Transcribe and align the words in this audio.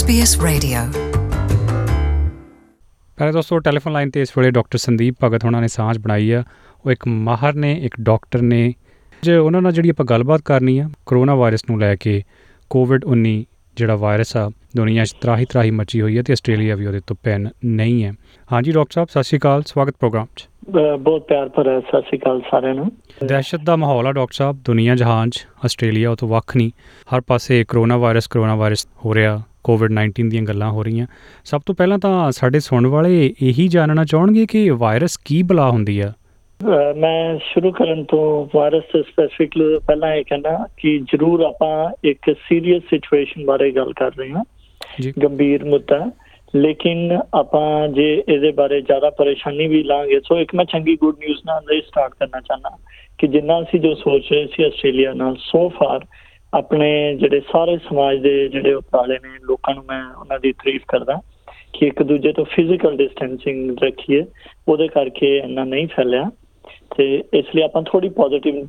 SBS 0.00 0.42
Radio. 0.44 0.98
ਪਹਿਲੇ 3.16 3.32
ਦੋਸਤੋ 3.32 3.58
telephone 3.58 3.92
line 3.92 4.10
ਤੇ 4.10 4.20
ਇਸ 4.20 4.38
ਵੇਲੇ 4.38 4.50
ਡਾਕਟਰ 4.50 4.78
ਸੰਦੀਪ 4.78 5.14
ਭਗਤ 5.24 5.44
ਉਹਨਾਂ 5.44 5.60
ਨੇ 5.60 5.68
ਸਾਂਝ 5.68 5.98
ਬਣਾਈ 5.98 6.30
ਆ। 6.30 6.44
ਉਹ 6.86 6.90
ਇੱਕ 6.90 7.08
ਮਾਹਰ 7.08 7.54
ਨੇ 7.54 7.72
ਇੱਕ 7.72 7.94
ਡਾਕਟਰ 8.00 8.42
ਨੇ। 8.42 8.74
ਜੇ 9.22 9.36
ਉਹਨਾਂ 9.36 9.62
ਨਾਲ 9.62 9.72
ਜਿਹੜੀ 9.72 9.88
ਆਪਾਂ 9.88 10.06
ਗੱਲਬਾਤ 10.06 10.40
ਕਰਨੀ 10.40 10.78
ਆ 10.78 10.90
ਕਰੋਨਾ 11.06 11.34
ਵਾਇਰਸ 11.34 11.60
ਨੂੰ 11.70 11.80
ਲੈ 11.80 11.96
ਕੇ 11.96 12.22
ਕੋਵਿਡ 12.70 13.04
19 13.04 13.44
ਜਿਹੜਾ 13.76 13.96
ਵਾਇਰਸ 13.96 14.36
ਆ 14.36 14.50
ਦੁਨੀਆ 14.76 15.04
'ਚ 15.04 15.12
ਤਰਾਹੀ 15.20 15.44
ਤਰਾਹੀ 15.44 15.70
ਮਚੀ 15.70 16.00
ਹੋਈ 16.00 16.18
ਹੈ 16.18 16.22
ਤੇ 16.22 16.32
ਆਸਟ੍ਰੇਲੀਆ 16.32 16.76
ਵੀ 16.76 16.86
ਉਹਦੇ 16.86 17.00
ਤੋਂ 17.06 17.16
ਪੈਨ 17.22 17.48
ਨਹੀਂ 17.64 18.04
ਹੈ। 18.04 18.12
ਹਾਂਜੀ 18.52 18.72
ਡਾਕਟਰ 18.72 18.92
ਸਾਹਿਬ 18.92 19.08
ਸਤਿ 19.08 19.22
ਸ਼੍ਰੀ 19.22 19.38
ਅਕਾਲ 19.38 19.62
ਸਵਾਗਤ 19.62 19.94
ਪ੍ਰੋਗਰਾਮ 19.98 20.26
'ਚ। 20.36 20.48
ਬਹੁਤ 21.00 21.22
ਪਿਆਰ 21.22 21.48
ਭਰਿਆ 21.48 21.80
ਸਤਿ 21.80 22.02
ਸ਼੍ਰੀ 22.02 22.18
ਅਕਾਲ 22.18 22.40
ਸਾਰਿਆਂ 22.40 22.74
ਨੂੰ। 22.74 22.92
ਦਹਿਸ਼ਤ 23.24 23.60
ਦਾ 23.64 23.76
ਮਾਹੌਲ 23.76 24.06
ਆ 24.06 24.12
ਡਾਕਟਰ 24.12 24.34
ਸਾਹਿਬ 24.34 24.58
ਦੁਨੀਆ 24.64 24.94
ਜਹਾਨ 24.94 25.30
'ਚ 25.30 25.46
ਆਸਟ੍ਰੇਲੀਆ 25.64 26.10
ਉਹ 26.10 26.16
ਤੋਂ 26.16 26.28
ਵੱਖ 26.28 26.56
ਨਹੀਂ। 26.56 26.70
ਹਰ 27.16 27.20
ਪਾਸੇ 27.20 27.64
ਕਰੋਨਾ 27.68 27.96
ਵਾਇਰਸ 27.96 28.26
ਕਰੋਨਾ 28.26 28.54
ਵਾਇਰਸ 28.54 28.86
ਹੋ 29.04 29.14
ਰਿਹਾ। 29.14 29.42
ਕੋਵਿਡ 29.64 29.90
19 29.92 30.28
ਦੀਆਂ 30.28 30.42
ਗੱਲਾਂ 30.42 30.70
ਹੋ 30.70 30.82
ਰਹੀਆਂ। 30.82 31.06
ਸਭ 31.44 31.60
ਤੋਂ 31.66 31.74
ਪਹਿਲਾਂ 31.74 31.98
ਤਾਂ 31.98 32.32
ਸਾਡੇ 32.32 32.60
ਸੁਣਨ 32.60 32.86
ਵਾਲੇ 32.86 33.34
ਇਹੀ 33.42 33.68
ਜਾਣਨਾ 33.68 34.04
ਚਾਹਣਗੇ 34.04 34.46
ਕਿ 34.46 34.70
ਵਾਇਰਸ 34.70 35.16
ਕੀ 35.24 35.42
ਬਲਾ 35.42 35.70
ਹੁੰਦੀ 35.70 36.00
ਆ? 36.00 36.12
ਮੈਂ 36.96 37.38
ਸ਼ੁਰੂ 37.38 37.72
ਕਰਨ 37.72 38.04
ਤੋਂ 38.04 38.58
ਵਾਇਰਸ 38.58 38.84
ਸਪੈਸੀਫਿਕਲੀ 38.84 39.78
ਪਹਿਲਾਂ 39.86 40.14
ਇਹ 40.14 40.24
ਕਹਿਣਾ 40.24 40.66
ਕਿ 40.76 40.98
ਜ਼ਰੂਰ 40.98 41.40
ਆਪਾਂ 41.40 41.90
ਇੱਕ 42.04 42.32
ਸੀਰੀਅਸ 42.32 42.82
ਸਿਚੁਏਸ਼ਨ 42.90 43.44
ਬਾਰੇ 43.44 43.70
ਗੱਲ 43.70 43.92
ਕਰ 43.92 44.10
ਰਹੇ 44.16 44.30
ਹਾਂ। 44.30 44.44
ਜੀ। 45.00 45.12
ਗੰਭੀਰ 45.22 45.64
ਮੁੱਦਾ। 45.64 46.10
ਲੇਕਿਨ 46.56 47.20
ਆਪਾਂ 47.34 47.88
ਜੇ 47.88 48.24
ਇਹਦੇ 48.28 48.52
ਬਾਰੇ 48.52 48.80
ਜ਼ਿਆਦਾ 48.80 49.10
ਪਰੇਸ਼ਾਨੀ 49.10 49.66
ਵੀ 49.66 49.82
ਲਾਂਗੇ 49.82 50.20
ਸੋ 50.20 50.38
ਇੱਕ 50.38 50.54
ਮੈਂ 50.54 50.64
ਚੰਗੀ 50.64 50.96
ਗੁੱਡ 50.96 51.16
ਨਿਊਜ਼ 51.18 51.40
ਨਾਲ 51.46 51.72
ਇਹ 51.72 51.82
ਸਟਾਰਟ 51.82 52.12
ਕਰਨਾ 52.12 52.40
ਚਾਹਨਾ 52.40 52.70
ਕਿ 53.18 53.26
ਜਿੰਨਾ 53.26 53.60
ਅਸੀਂ 53.60 53.80
ਜੋ 53.80 53.94
ਸੋਚ 53.94 54.22
ਰਹੇ 54.32 54.46
ਸੀ 54.46 54.64
ਆਸਟ੍ਰੇਲੀਆ 54.64 55.12
ਨਾਲ 55.12 55.36
ਸੋ 55.36 55.68
ਫਾਰ 55.68 56.00
ਆਪਣੇ 56.54 57.14
ਜਿਹੜੇ 57.14 57.40
ਸਾਰੇ 57.40 57.76
ਸਮਾਜ 57.76 58.18
ਦੇ 58.18 58.48
ਜਿਹੜੇ 58.48 58.74
ਉਪਰਾਲੇ 58.74 59.14
ਨੇ 59.14 59.28
ਲੋਕਾਂ 59.42 59.74
ਨੂੰ 59.74 59.84
ਮੈਂ 59.84 60.04
ਉਹਨਾਂ 60.20 60.38
ਦੀ 60.40 60.52
ਤਾਰੀਫ 60.52 60.82
ਕਰਦਾ 60.88 61.20
ਕਿ 61.72 61.86
ਇੱਕ 61.86 62.02
ਦੂਜੇ 62.02 62.32
ਤੋਂ 62.32 62.44
ਫਿਜ਼ੀਕਲ 62.44 62.96
ਡਿਸਟੈਂਸਿੰਗ 62.96 63.76
ਰੱਖੀਏ 63.82 64.24
ਉਹਦੇ 64.68 64.88
ਕਰਕੇ 64.88 65.38
ਇੰਨਾ 65.38 65.64
ਨਹੀਂ 65.64 65.86
ਫੈਲਿਆ 65.86 66.30
ਤੇ 66.96 67.24
ਇਸ 67.34 67.44
ਲਈ 67.54 67.62
ਆਪਾਂ 67.62 67.82
ਥੋੜੀ 67.82 68.08
ਪੋਜ਼ਿਟਿਵ 68.08 68.66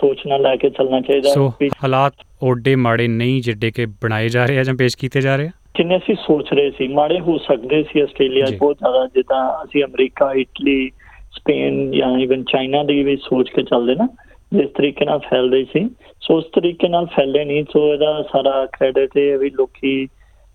ਸੋਚ 0.00 0.20
ਨਾਲ 0.26 0.42
ਲੈ 0.42 0.56
ਕੇ 0.56 0.70
ਚੱਲਣਾ 0.70 1.00
ਚਾਹੀਦਾ 1.00 1.30
ਸੋ 1.30 1.52
ਹਾਲਾਤ 1.84 2.12
ਓਡੇ 2.42 2.76
ਮਾੜੇ 2.76 3.08
ਨਹੀਂ 3.08 3.42
ਜਿੱਡੇ 3.42 3.70
ਕਿ 3.70 3.86
ਬਣਾਏ 3.86 4.28
ਜਾ 4.28 4.46
ਰਹੇ 4.46 4.58
ਆ 4.58 4.62
ਜਾਂ 4.62 4.74
ਪੇਸ਼ 4.74 4.96
ਕੀਤੇ 4.96 5.20
ਜਾ 5.20 5.36
ਰਹੇ 5.36 5.46
ਆ 5.46 5.50
ਜਿੰਨੇ 5.76 5.96
ਅਸੀਂ 5.96 6.14
ਸੋਚ 6.14 6.52
ਰਹੇ 6.52 6.70
ਸੀ 6.70 6.88
ਮਾੜੇ 6.88 7.20
ਹੋ 7.20 7.38
ਸਕਦੇ 7.38 7.82
ਸੀ 7.82 8.00
ਆਸਟ੍ਰੇਲੀਆ। 8.00 8.46
ਬਹੁਤ 8.58 8.76
ਜ਼ਿਆਦਾ 8.78 9.06
ਜਿੱਦਾਂ 9.06 9.64
ਅਸੀਂ 9.64 9.84
ਅਮਰੀਕਾ 9.84 10.32
ਇਟਲੀ 10.32 10.90
ਸਪੇਨ 11.32 11.90
ਜਾਂ 11.90 12.18
ਇਵਨ 12.18 12.44
ਚਾਈਨਾ 12.44 12.84
ਦੀ 12.84 13.02
ਵੀ 13.02 13.16
ਸੋਚ 13.16 13.50
ਕੇ 13.50 13.62
ਚੱਲਦੇ 13.62 13.94
ਨਾ 13.94 14.08
ਜਿਸ 14.52 14.70
ਤਰੀਕੇ 14.70 15.04
ਨਾਲ 15.04 15.18
ਫੈਲਦੇ 15.18 15.64
ਸੀ। 15.64 15.88
ਸੋ 16.20 16.36
ਉਸ 16.36 16.44
ਤਰੀਕੇ 16.44 16.88
ਨਾਲ 16.88 17.06
ਫੈਲੇ 17.06 17.44
ਨਹੀਂ 17.44 17.64
ਸੋ 17.72 17.92
ਇਹਦਾ 17.92 18.22
ਸਾਰਾ 18.22 18.66
ਕ੍ਰੈਡਿਟ 18.66 19.10
ਇਹ 19.16 19.32
ਹੈ 19.32 19.38
ਵੀ 19.38 19.50
ਲੋਕੀ 19.50 20.06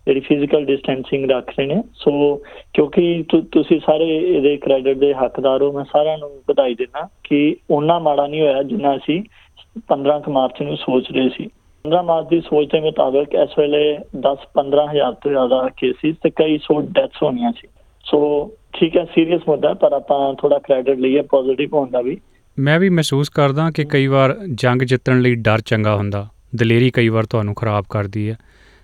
ਜਿਹੜੀ 0.05 0.19
ਫਿਜ਼ੀਕਲ 0.19 0.65
ਡਿਸਟੈਂਸਿੰਗ 0.65 1.31
ਰੱਖ 1.31 1.49
ਰਹੇ 1.49 1.65
ਨੇ। 1.65 1.83
ਸੋ 1.93 2.41
ਕਿਉਂਕਿ 2.73 3.25
ਤੁ- 3.29 3.43
ਤੁਸੀਂ 3.51 3.79
ਸਾਰੇ 3.85 4.17
ਇਹਦੇ 4.17 4.57
ਕ੍ਰੈਡਿਟ 4.57 4.97
ਦੇ 4.97 5.13
ਹੱਕਦਾਰ 5.13 5.61
ਹੋ 5.61 5.71
ਮੈਂ 5.71 5.83
ਸਾਰਿਆਂ 5.83 6.17
ਨੂੰ 6.17 6.29
ਵਧਾਈ 6.49 6.75
ਦਿੰਦਾ 6.75 7.07
ਕਿ 7.23 7.55
ਉਹਨਾਂ 7.69 7.99
ਮਾੜਾ 7.99 8.27
ਨਹੀਂ 8.27 8.41
ਹੋਇਆ 8.41 8.63
ਜਿੰਨਾ 8.63 8.95
ਅਸੀਂ 8.95 9.23
15 9.87 10.19
ਕੁ 10.19 10.31
ਮਾਰਚ 10.31 10.61
ਨੂੰ 10.61 10.77
ਸੋਚ 10.77 11.11
ਰਹੇ 11.11 11.29
ਸੀ। 11.29 11.47
15 11.83 12.01
ਮਾਰਚ 12.01 12.27
ਦੀ 12.27 12.41
ਸੋਚ 12.41 12.71
ਦੇ 12.71 12.79
ਮੁਤਾਬਕ 12.79 13.33
ਇਸ 13.33 13.59
ਵੇਲੇ 13.59 13.97
10-15 14.15 14.87
ਹਜ਼ਾਰ 14.91 15.13
ਤੋਂ 15.13 15.31
ਜ਼ਿਆਦਾ 15.31 15.69
ਕੇਸਿਸ 15.77 16.15
ਤੇ 16.23 16.29
ਕਈ 16.29 16.57
ਸੌ 16.57 16.81
ਡੈਥਸ 16.81 17.23
ਹੋਣੀਆਂ 17.23 17.51
ਸੀ। 17.51 17.67
ਸੋ 18.03 18.51
ਠੀਕ 18.73 18.97
ਹੈ 18.97 19.05
ਸੀਰੀਅਸ 19.05 19.41
ਮੁੱਦਾ 19.47 19.69
ਹੈ, 19.69 19.73
ਪਰ 19.73 19.93
ਆਪਾਂ 19.93 20.33
ਥੋੜਾ 20.33 20.59
ਕ੍ਰੈਡਿਟ 20.59 20.99
ਲਈਏ 20.99 21.21
ਪੋਜ਼ਿਟਿਵ 21.21 21.69
ਹੋਣ 21.73 21.89
ਦਾ 21.89 22.01
ਵੀ। 22.01 22.17
ਮੈਂ 22.57 22.79
ਵੀ 22.79 22.89
ਮਹਿਸੂਸ 22.89 23.29
ਕਰਦਾ 23.29 23.69
ਕਿ 23.71 23.83
ਕਈ 23.85 24.07
ਵਾਰ 24.07 24.35
ਜੰਗ 24.51 24.81
ਜਿੱਤਣ 24.81 25.19
ਲਈ 25.21 25.35
ਡਰ 25.35 25.61
ਚੰਗਾ 25.61 25.95
ਹੁੰਦਾ। 25.95 26.27
ਦਲੇਰੀ 26.55 26.89
ਕਈ 26.91 27.09
ਵਾਰ 27.09 27.25
ਤੁਹਾਨੂੰ 27.25 27.53
ਖਰਾਬ 27.55 27.85
ਕਰਦੀ 27.89 28.29
ਹੈ, 28.29 28.35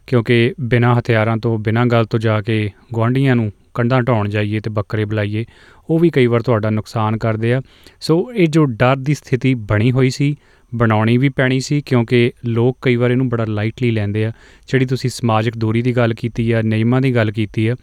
ਕਿਉਂਕਿ 0.07 0.53
ਬਿਨਾਂ 0.59 0.95
ਹਥਿਆਰਾਂ 0.95 1.37
ਤੋਂ, 1.37 1.57
ਬਿਨਾਂ 1.57 1.85
ਗੱਲ 1.85 2.05
ਤੋਂ 2.05 2.19
ਜਾ 2.19 2.41
ਕੇ 2.41 2.69
ਗੁਆਂਢੀਆਂ 2.93 3.35
ਨੂੰ 3.35 3.51
ਕੰਧਾਂ 3.73 4.01
ਢਾਉਣ 4.01 4.29
ਜਾਈਏ 4.29 4.59
ਤੇ 4.59 4.69
ਬੱਕਰੇ 4.69 5.05
ਬੁਲਾਈਏ, 5.05 5.45
ਉਹ 5.89 5.99
ਵੀ 5.99 6.09
ਕਈ 6.09 6.27
ਵਾਰ 6.27 6.41
ਤੁਹਾਡਾ 6.41 6.69
ਨੁਕਸਾਨ 6.69 7.17
ਕਰਦੇ 7.17 7.53
ਆ। 7.53 7.61
ਸੋ 8.01 8.31
ਇਹ 8.35 8.47
ਜੋ 8.47 8.65
ਡਰ 8.65 8.95
ਦੀ 8.95 9.13
ਸਥਿਤੀ 9.13 9.53
ਬਣੀ 9.53 9.91
ਹੋਈ 9.91 10.09
ਸੀ, 10.09 10.35
ਬਣਾਉਣੀ 10.71 11.17
ਵੀ 11.17 11.29
ਪੈਣੀ 11.29 11.59
ਸੀ, 11.59 11.81
ਕਿਉਂਕਿ 11.81 12.31
ਲੋਕ 12.45 12.77
ਕਈ 12.81 12.95
ਵਾਰ 12.95 13.11
ਇਹਨੂੰ 13.11 13.29
ਬੜਾ 13.29 13.45
ਲਾਈਟਲੀ 13.45 13.91
ਲੈਂਦੇ 13.91 14.25
ਆ। 14.25 14.31
ਜਿਹੜੀ 14.67 14.85
ਤੁਸੀਂ 14.85 15.09
ਸਮਾਜਿਕ 15.09 15.57
ਦੂਰੀ 15.57 15.81
ਦੀ 15.81 15.97
ਗੱਲ 15.97 16.13
ਕੀਤੀ 16.13 16.51
ਆ, 16.51 16.61
ਨਿਯਮਾਂ 16.61 17.01
ਦੀ 17.01 17.15
ਗੱਲ 17.15 17.31
ਕੀਤੀ 17.31 17.67
ਆ, 17.67 17.75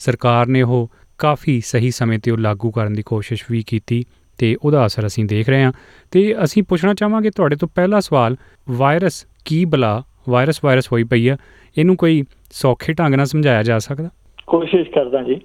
ਸਰਕਾਰ 0.00 0.46
ਨੇ 0.46 0.62
ਉਹ 0.62 0.90
ਕਾਫੀ 1.18 1.60
ਸਹੀ 1.64 1.90
ਸਮੇਂ 1.90 2.18
ਤੇ 2.18 2.30
ਉਹ 2.30 2.38
ਲਾਗੂ 2.38 2.70
ਕਰਨ 2.70 2.92
ਦੀ 2.92 3.02
ਕੋਸ਼ਿਸ਼ 3.02 3.44
ਵੀ 3.50 3.64
ਕੀਤੀ। 3.66 4.04
ਤੇ 4.38 4.56
ਉਹਦਾ 4.64 4.86
ਅਸਰ 4.86 5.06
ਅਸੀਂ 5.06 5.24
ਦੇਖ 5.24 5.48
ਰਹੇ 5.48 5.62
ਹਾਂ। 5.62 5.72
ਤੇ 6.10 6.34
ਅਸੀਂ 6.44 6.62
ਪੁੱਛਣਾ 6.62 6.94
ਚਾਹਾਂਗੇ 6.94 7.30
ਤੁਹਾਡੇ 7.30 7.56
ਤੋਂ 7.56 7.68
ਪਹਿਲਾ 7.74 8.00
ਸਵਾਲ 8.00 8.36
ਵਾਇਰਸ 8.70 9.26
ਕੀ 9.44 9.64
ਬਲਾ 9.64 10.02
ਵਾਇਰਸ 10.28 10.60
ਵਾਇਰਸ 10.64 10.92
ਹੋਈ 10.92 11.04
ਪਈ 11.04 11.28
ਆ 11.28 11.36
ਇਹਨੂੰ 11.78 11.96
ਕੋਈ 11.96 12.24
ਸੌਖੇ 12.50 12.92
ਢੰਗ 12.92 13.14
ਨਾਲ 13.14 13.26
ਸਮਝਾਇਆ 13.26 13.62
ਜਾ 13.62 13.78
ਸਕਦਾ? 13.78 14.08
ਕੋਸ਼ਿਸ਼ 14.46 14.90
ਕਰਦਾ 14.90 15.22
ਜੀ। 15.22 15.40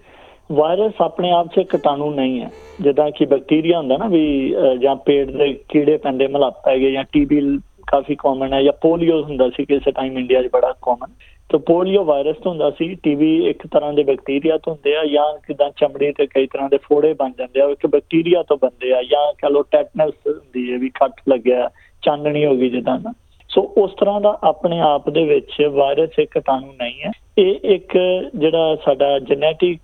ਵਾਇਰਸ 0.52 0.94
ਆਪਣੇ 1.02 1.32
ਆਪ 1.32 1.48
'ਚ 1.48 1.60
ਕੀਟਾਣੂ 1.60 2.14
ਨਹੀਂ 2.14 2.42
ਹੈ। 2.42 2.50
ਜਿੱਦਾਂ 2.82 3.12
ਕਿ 3.12 3.26
ਬੈਕਟੀਰੀਆ 3.26 3.78
ਹੁੰਦਾ 3.78 3.98
ਨਾ 3.98 4.08
ਵੀ 4.08 4.56
ਅਹ, 4.56 4.76
ਜਾਂ 4.76 4.96
ਪੇਟ 4.96 5.28
ਦੇ 5.28 5.60
ਕੀੜੇ 5.70 5.98
ਪੈਂਦੇ 5.98 6.28
ਮਲੱਪ 6.28 6.54
ਪੈ 6.66 6.78
ਗਏ 6.78 6.92
ਜਾਂ 6.92 7.04
ਟੀਬੀ 7.12 7.60
ਕਾਫੀ 7.88 8.16
ਕਾਮਨ 8.16 8.54
ਹੈ 8.54 8.64
ਜਾਂ 8.64 8.74
ਪੋਲੀਓ 8.74 9.24
ਹੁੰਦਾ 9.24 9.50
ਸੀ 9.50 9.66
ਕਿਸੇ 9.66 9.92
ਟਾਈਮ 9.92 10.18
ਇੰਡੀਆ 10.18 10.44
'ਚ 10.44 10.50
ਬੜਾ 10.54 10.74
ਕਾਮਨ 10.82 11.08
ਤਾਂ 11.50 11.60
ਪੋਲੀਓ 11.60 12.04
ਵਾਇਰਸ 12.04 12.38
ਤੋਂ 12.38 12.52
ਹੁੰਦਾ 12.52 12.72
ਸੀ 12.72 12.96
ਟੀਬੀ 12.96 13.50
ਇੱਕ 13.50 13.68
ਤਰ੍ਹਾਂ 13.68 13.94
ਦੇ 13.94 14.04
ਬੈਕਟੀਰੀਆ 14.04 14.58
ਤੋਂ 14.58 14.74
ਹੁੰਦੇ 14.74 14.98
ਆ, 14.98 15.06
ਜਾਂ 15.06 15.40
ਕਿਦਾਂ 15.48 15.70
ਚਮੜੀ 15.70 16.12
ਤੇ 16.12 16.28
ਕਈ 16.28 16.48
ਤਰ੍ਹਾਂ 16.48 16.70
ਦੇ 16.70 16.78
ਫੋੜੇ 16.78 17.14
ਬਣ 17.14 17.32
ਜਾਂਦੇ 17.38 17.62
ਆ, 17.62 17.66
ਉਹ 17.66 17.72
ਇੱਕ 17.72 17.88
ਬੈਕਟੀਰੀਆ 17.88 18.44
ਤੋਂ 18.44 18.58
ਬਣਦੇ 18.58 18.94
ਆ, 18.94 19.04
ਜਾਂ 19.04 19.34
ਕਹ 19.34 19.48
ਲੋ 19.48 19.62
ਟੈਟਨਸ 19.62 20.14
ਹੁੰਦੀ 20.28 20.74
ਹੈ 20.74 20.78
ਵੀ 20.78 20.90
ਕੱਟ 20.90 21.14
ਲੱਗਿਆ, 21.30 21.70
ਚਾਨਣੀ 22.02 22.46
ਹੋ 22.46 22.56
ਗਈ 22.56 22.70
ਜਿੱਦਾਂ 22.70 23.00
ਨਾ 23.00 23.14
ਸੋ 23.50 23.74
ਉਸ 23.78 23.92
ਤਰ੍ਹਾਂ 24.00 24.22
ਦਾ 24.22 24.40
ਆਪਣੇ 24.44 24.80
ਆਪ 24.80 25.10
ਦੇ 25.10 25.24
ਵਿੱਚ 25.24 25.62
ਵਾਇਰਸ 25.72 26.20
ਇੱਕ 26.20 26.34
ਕੀਟਾਣੂ 26.34 26.68
ਨਹੀਂ 26.68 27.02
ਹੈ। 27.06 27.12
ਇਹ 27.38 27.56
ਇੱਕ 27.64 27.98
ਜਿਹੜਾ 28.36 28.76
ਸਾਡਾ 28.76 29.20
ਜੈਨੇਟਿਕ 29.20 29.82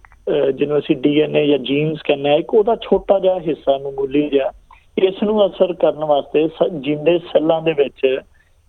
ਜਿਹਨੂੰ 0.56 0.80
ਅਸੀਂ 0.80 0.96
ਡੀਐਨਏ 0.96 1.48
ਜਾਂ 1.48 1.60
ਜੀਨਸ 1.60 2.02
ਕਹਿੰਦੇ 2.02 2.30
ਆ, 2.30 2.34
ਇੱਕ 2.34 2.54
ਉਹਦਾ 2.54 2.76
ਛੋਟਾ 2.76 3.20
ਜਿਹਾ 3.20 3.40
ਹਿੱਸਾ 3.40 3.78
ਮਾਮੂਲੀ 3.78 4.30
ਜਿਹਾ, 4.30 4.52
ਇਸ 4.98 5.24
ਨੂੰ 5.24 5.46
ਅਸਰ 5.46 5.74
ਕਰਨ 5.74 6.06
ਵਾਸਤੇ 6.06 6.48
ਸ- 6.48 6.70
ਜਿੰਦੇ 6.72 7.20
ਸੈੱਲਾਂ 7.20 7.62
ਦੇ 7.62 7.74
ਵਿੱਚ 7.74 8.20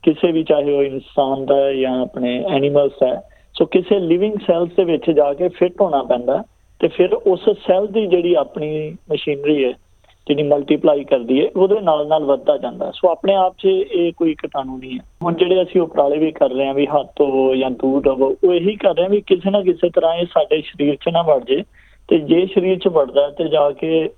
ਕਿਸੇ 0.03 0.33
ਵੀ 0.33 0.45
ਚਾਹੇ 0.45 0.73
ਉਹ 0.73 0.83
ਇਨਸਾਨ 0.83 1.45
ਦਾ 1.47 1.57
ਹੈ 1.57 1.73
ਜਾਂ 1.75 2.01
ਆਪਣੇ 2.03 2.45
ਐਨੀਮਲਸ 2.51 3.03
ਹੈ, 3.03 3.21
ਸੋ 3.55 3.65
ਕਿਸੇ 3.67 3.99
ਲਿਵਿੰਗ 3.99 4.35
ਸੈਲਸ 4.47 4.69
ਦੇ 4.77 4.85
ਵਿੱਚ 4.85 5.11
ਜਾ 5.11 5.33
ਕੇ 5.35 5.49
ਫਿੱਟ 5.49 5.81
ਹੋਣਾ 5.81 6.03
ਪੈਂਦਾ 6.03 6.43
ਤੇ 6.81 6.89
ਫਿਰ 6.89 7.15
ਉਸ 7.15 7.49
ਸੈੱਲ 7.67 7.87
ਦੀ 7.87 8.07
ਜਿਹੜੀ 8.07 8.35
ਆਪਣੀ 8.35 8.97
ਮਸ਼ੀਨਰੀ 9.13 9.65
ਹੈ 9.65 9.73
ਜਿਹੜੀ 10.27 10.43
ਮਲਟੀਪਲਾਈ 10.43 11.05
ਕਰਦੀ 11.05 11.41
ਹੈ, 11.41 11.51
ਉਹਦੇ 11.57 11.81
ਨਾਲ 11.81 12.07
ਨਾਲ 12.07 12.25
ਵੱਧਦਾ 12.25 12.57
ਜਾਂਦਾ 12.57 12.91
ਸੋ 12.95 13.09
ਆਪਣੇ 13.09 13.35
ਆਪ 13.35 13.55
'ਚ 13.59 13.65
ਇਹ 13.67 14.13
ਕੋਈ 14.13 14.35
ਕੀਟਾਣੂ 14.35 14.77
ਨਹੀਂ 14.79 14.99
ਹੈ। 14.99 15.05
ਹੁਣ 15.23 15.35
ਜਿਹੜੇ 15.35 15.63
ਅਸੀਂ 15.63 15.81
ਉਪਰਾਲੇ 15.81 16.19
ਵੀ 16.19 16.31
ਕਰ 16.33 16.51
ਰਹੇ 16.51 16.67
ਹਾਂ 16.67 16.75
ਵੀ 16.75 16.87
ਹੱਥ 16.87 17.07
ਧੋਵੋ 17.17 17.55
ਜਾਂ 17.55 17.71
ਦੂਰ 17.71 18.07
ਰਵੋ 18.07 18.37
ਉਹ 18.45 18.55
ਇਹੀ 18.55 18.77
ਕਰ 18.77 18.95
ਰਹੇ 18.95 19.03
ਹਾਂ 19.03 19.11
ਵੀ 19.11 19.21
ਕਿਸੇ 19.21 19.51
ਨਾ 19.51 19.63
ਕਿਸੇ 19.63 19.91
ਤਰ੍ਹਾਂ 19.91 20.15
ਇਹ 20.15 20.27
ਸਾਡੇ 20.27 20.61
ਸਰੀਰ 20.61 20.97
'ਚ 20.97 21.09
ਨਾ 21.09 21.23
ਵੜ 21.23 21.45
ਜੇ 21.45 21.63
ਤੇ 22.09 22.19
ਜੇ 22.19 22.47
ਸਰੀਰ 22.47 22.79
'ਚ 22.79 22.89
ਵੜਦਾ 22.89 23.23
ਹੈ 23.23 23.31
ਤੇ 23.31 23.49
ਜਾ 23.49 23.71
ਕੇ 23.71 24.11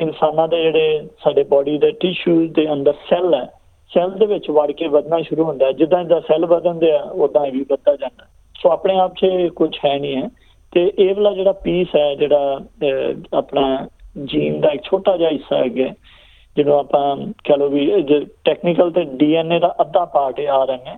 ਇਨਸਾਨਾਂ 0.00 0.48
ਦੇ 0.48 0.62
ਜਿਹੜੇ 0.62 1.06
ਸਾਡੇ 1.24 1.42
ਬਾਡੀ 1.44 1.78
ਦੇ 1.78 1.90
ਟਿਸ਼ੂਜ਼ 1.90 2.52
ਦੇ 2.52 2.72
ਅੰਦਰ 2.72 2.92
ਸੈੱਲ 3.10 3.34
ਹੈ 3.34 3.46
ਸੈੱਲ 3.94 4.10
ਦੇ 4.10 4.26
ਵਿੱਚ 4.26 4.50
ਵੜ 4.50 4.70
ਕੇ 4.72 4.88
ਵਧਣਾ 4.88 5.20
ਸ਼ੁਰੂ 5.22 5.44
ਹੁੰਦਾ 5.44 5.66
ਹੈ। 5.66 5.72
ਜਿੱਦਾਂ 5.72 5.98
ਜਿੱਦਾਂ 6.04 6.20
ਸੈੱਲ 6.20 6.46
ਵਧਣਦੇ 6.46 6.92
ਆ 6.92 7.02
ਉਦਾਂ 7.02 7.46
ਇਹ 7.46 7.52
ਵੀ 7.52 7.64
ਵੱਧਦਾ 7.70 7.96
ਜਾਂਦਾ 7.96 8.26
ਸੋ 8.60 8.70
ਆਪਣੇ 8.70 8.98
ਆਪ 8.98 9.14
'ਚ 9.14 9.26
ਕੁਝ 9.56 9.78
ਹੈ 9.86 9.98
ਨਹੀਂ 9.98 10.16
ਹੈ। 10.16 10.28
ਤੇ 10.72 10.92
ਇਹ 10.98 11.14
ਵਾਲਾ 11.14 11.32
ਜਿਹੜਾ 11.32 11.52
ਪੀਸ 11.52 11.88
ਹੈ 11.96 12.14
ਜਿਹੜਾ 12.14 12.56
ਅਹ, 12.56 13.36
ਆਪਣਾ 13.36 13.86
ਜੀਨ 14.24 14.60
ਦਾ 14.60 14.70
ਇੱਕ 14.70 14.82
ਛੋਟਾ 14.82 15.16
ਜਿਹਾ 15.16 15.30
ਹਿੱਸਾ 15.30 15.56
ਹੈਗਾ 15.56 15.88
ਜਿਹਨੂੰ 16.56 16.78
ਆਪਾਂ 16.78 17.16
ਕਹ 17.44 17.56
ਲਓ 17.56 17.68
ਵੀ 17.68 18.02
ਟੈਕਨੀਕਲ 18.44 18.90
ਤੇ 18.90 19.04
ਡੀਐਨਏ 19.04 19.58
ਦਾ 19.58 19.74
ਅੱਧਾ 19.80 20.04
ਪਾਰਟ 20.04 20.40
ਹੈ 20.40 20.46
ਆਰਐਨਏ 20.48 20.96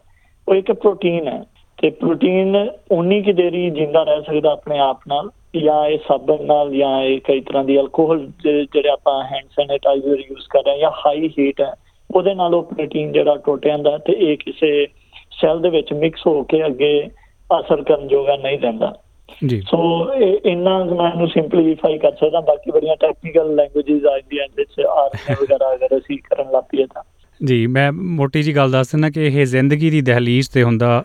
ਉਹ 0.48 0.54
ਇੱਕ 0.54 0.72
ਪ੍ਰੋਟੀਨ 0.72 1.28
ਹੈ। 1.28 1.44
ਤੇ 1.78 1.90
ਪ੍ਰੋਟੀਨ 1.90 2.70
ਉਨੀ 2.92 3.22
ਕਿ 3.22 3.32
ਦੇਰੀ 3.32 3.70
ਜਿੰਦਾ 3.70 4.02
ਰਹਿ 4.02 4.22
ਸਕਦਾ 4.22 4.52
ਆਪਣੇ 4.52 4.78
ਆਪ 4.78 5.00
ਨਾਲ 5.08 5.30
ਜਾਂ 5.56 5.86
ਇਹ 5.86 5.98
ਸਾਬਣ 6.08 6.44
ਨਾਲ 6.44 6.74
ਜਾਂ 6.74 7.02
ਇਹ 7.02 7.20
ਕਈ 7.20 7.40
ਤਰ੍ਹਾਂ 7.40 7.64
ਦੀ 7.64 7.80
ਅਲਕੋਹਲ 7.80 8.26
ਜਿਹੜੇ 8.44 8.88
ਆਪਾਂ 8.88 9.24
ਹੈਂਡ 9.24 9.44
ਸੈਨੀਟਾਈਜ਼ਰ 9.44 10.18
ਯੂਜ਼ 10.18 10.46
ਕਰ 10.50 10.62
ਰਹੇ 10.62 10.72
ਹਾਂ 10.72 10.78
ਜਾਂ 10.78 10.90
ਹਾਈ 10.90 11.30
ਹੀਟ 11.38 11.60
ਹੈ 11.60 11.74
ਉਹਦੇ 12.16 12.34
ਨਾਲ 12.34 12.54
ਉਹ 12.54 12.62
ਪ੍ਰੋਟੀਨ 12.62 13.12
ਜਿਹੜਾ 13.12 13.36
ਟੁੱਟ 13.36 13.66
ਜਾਂਦਾ 13.66 13.98
ਤੇ 13.98 14.12
ਇਹ 14.12 14.36
ਕਿਸੇ 14.36 14.86
ਸੈੱਲ 15.40 15.60
ਦੇ 15.60 15.70
ਵਿੱਚ 15.70 15.92
ਮਿਕਸ 15.92 16.26
ਹੋ 16.26 16.42
ਕੇ 16.42 16.66
ਅੱਗੇ 16.66 17.08
ਅਸਰ 17.60 17.82
ਕਰਨ 17.82 18.08
ਜੋਗਾ 18.08 18.36
ਨਹੀਂ 18.36 18.58
ਰਹਿੰਦਾ। 18.58 18.92
ਜੀ। 19.46 19.60
ਸੋ 19.60 19.78
ਇਹ 20.14 20.38
ਇੰਨਾ 20.44 20.86
ਕੁ 20.86 20.94
ਮੈਂ 20.94 21.10
ਇਹਨੂੰ 21.12 21.28
ਸਿੰਪਲੀਫਾਈ 21.28 21.98
ਕਰ 21.98 22.12
ਸਕਦਾ 22.12 22.40
ਬਾਕੀ 22.40 22.70
ਬੜੀਆਂ 22.70 22.96
ਟੈਕਨੀਕਲ 22.96 23.54
ਲੈਂਗੁਏਜਸ 23.54 24.06
ਆ 24.06 24.18
ਜਾਂਦੀਆਂ 24.18 24.46
ਵਿੱਚ 24.56 24.80
ਆਰਨੇ 24.80 25.34
ਵਗੈਰਾ 25.42 25.74
ਅਗਰ 25.74 25.98
ਅਸੀਂ 25.98 26.18
ਕਰਨ 26.18 26.52
ਲੱਗ 26.52 26.62
ਪਈਏ 26.62 26.86
ਤਾਂ। 26.86 27.02
ਜੀ 27.46 27.66
ਮੈਂ 27.66 27.92
ਮੋਟੀ 27.92 28.42
ਜੀ 28.42 28.56
ਗੱਲ 28.56 28.70
ਦੱਸ 28.70 28.92
ਦਿੰਦਾ 28.92 29.10
ਕਿ 29.10 29.26
ਇਹ 29.26 29.46
ਜ਼ਿੰਦਗੀ 29.46 29.90
ਦੀ 29.90 30.00
ਦਹਲੀਜ਼ 30.00 30.50
ਤੇ 30.50 30.62
ਹੁੰਦਾ 30.62 31.04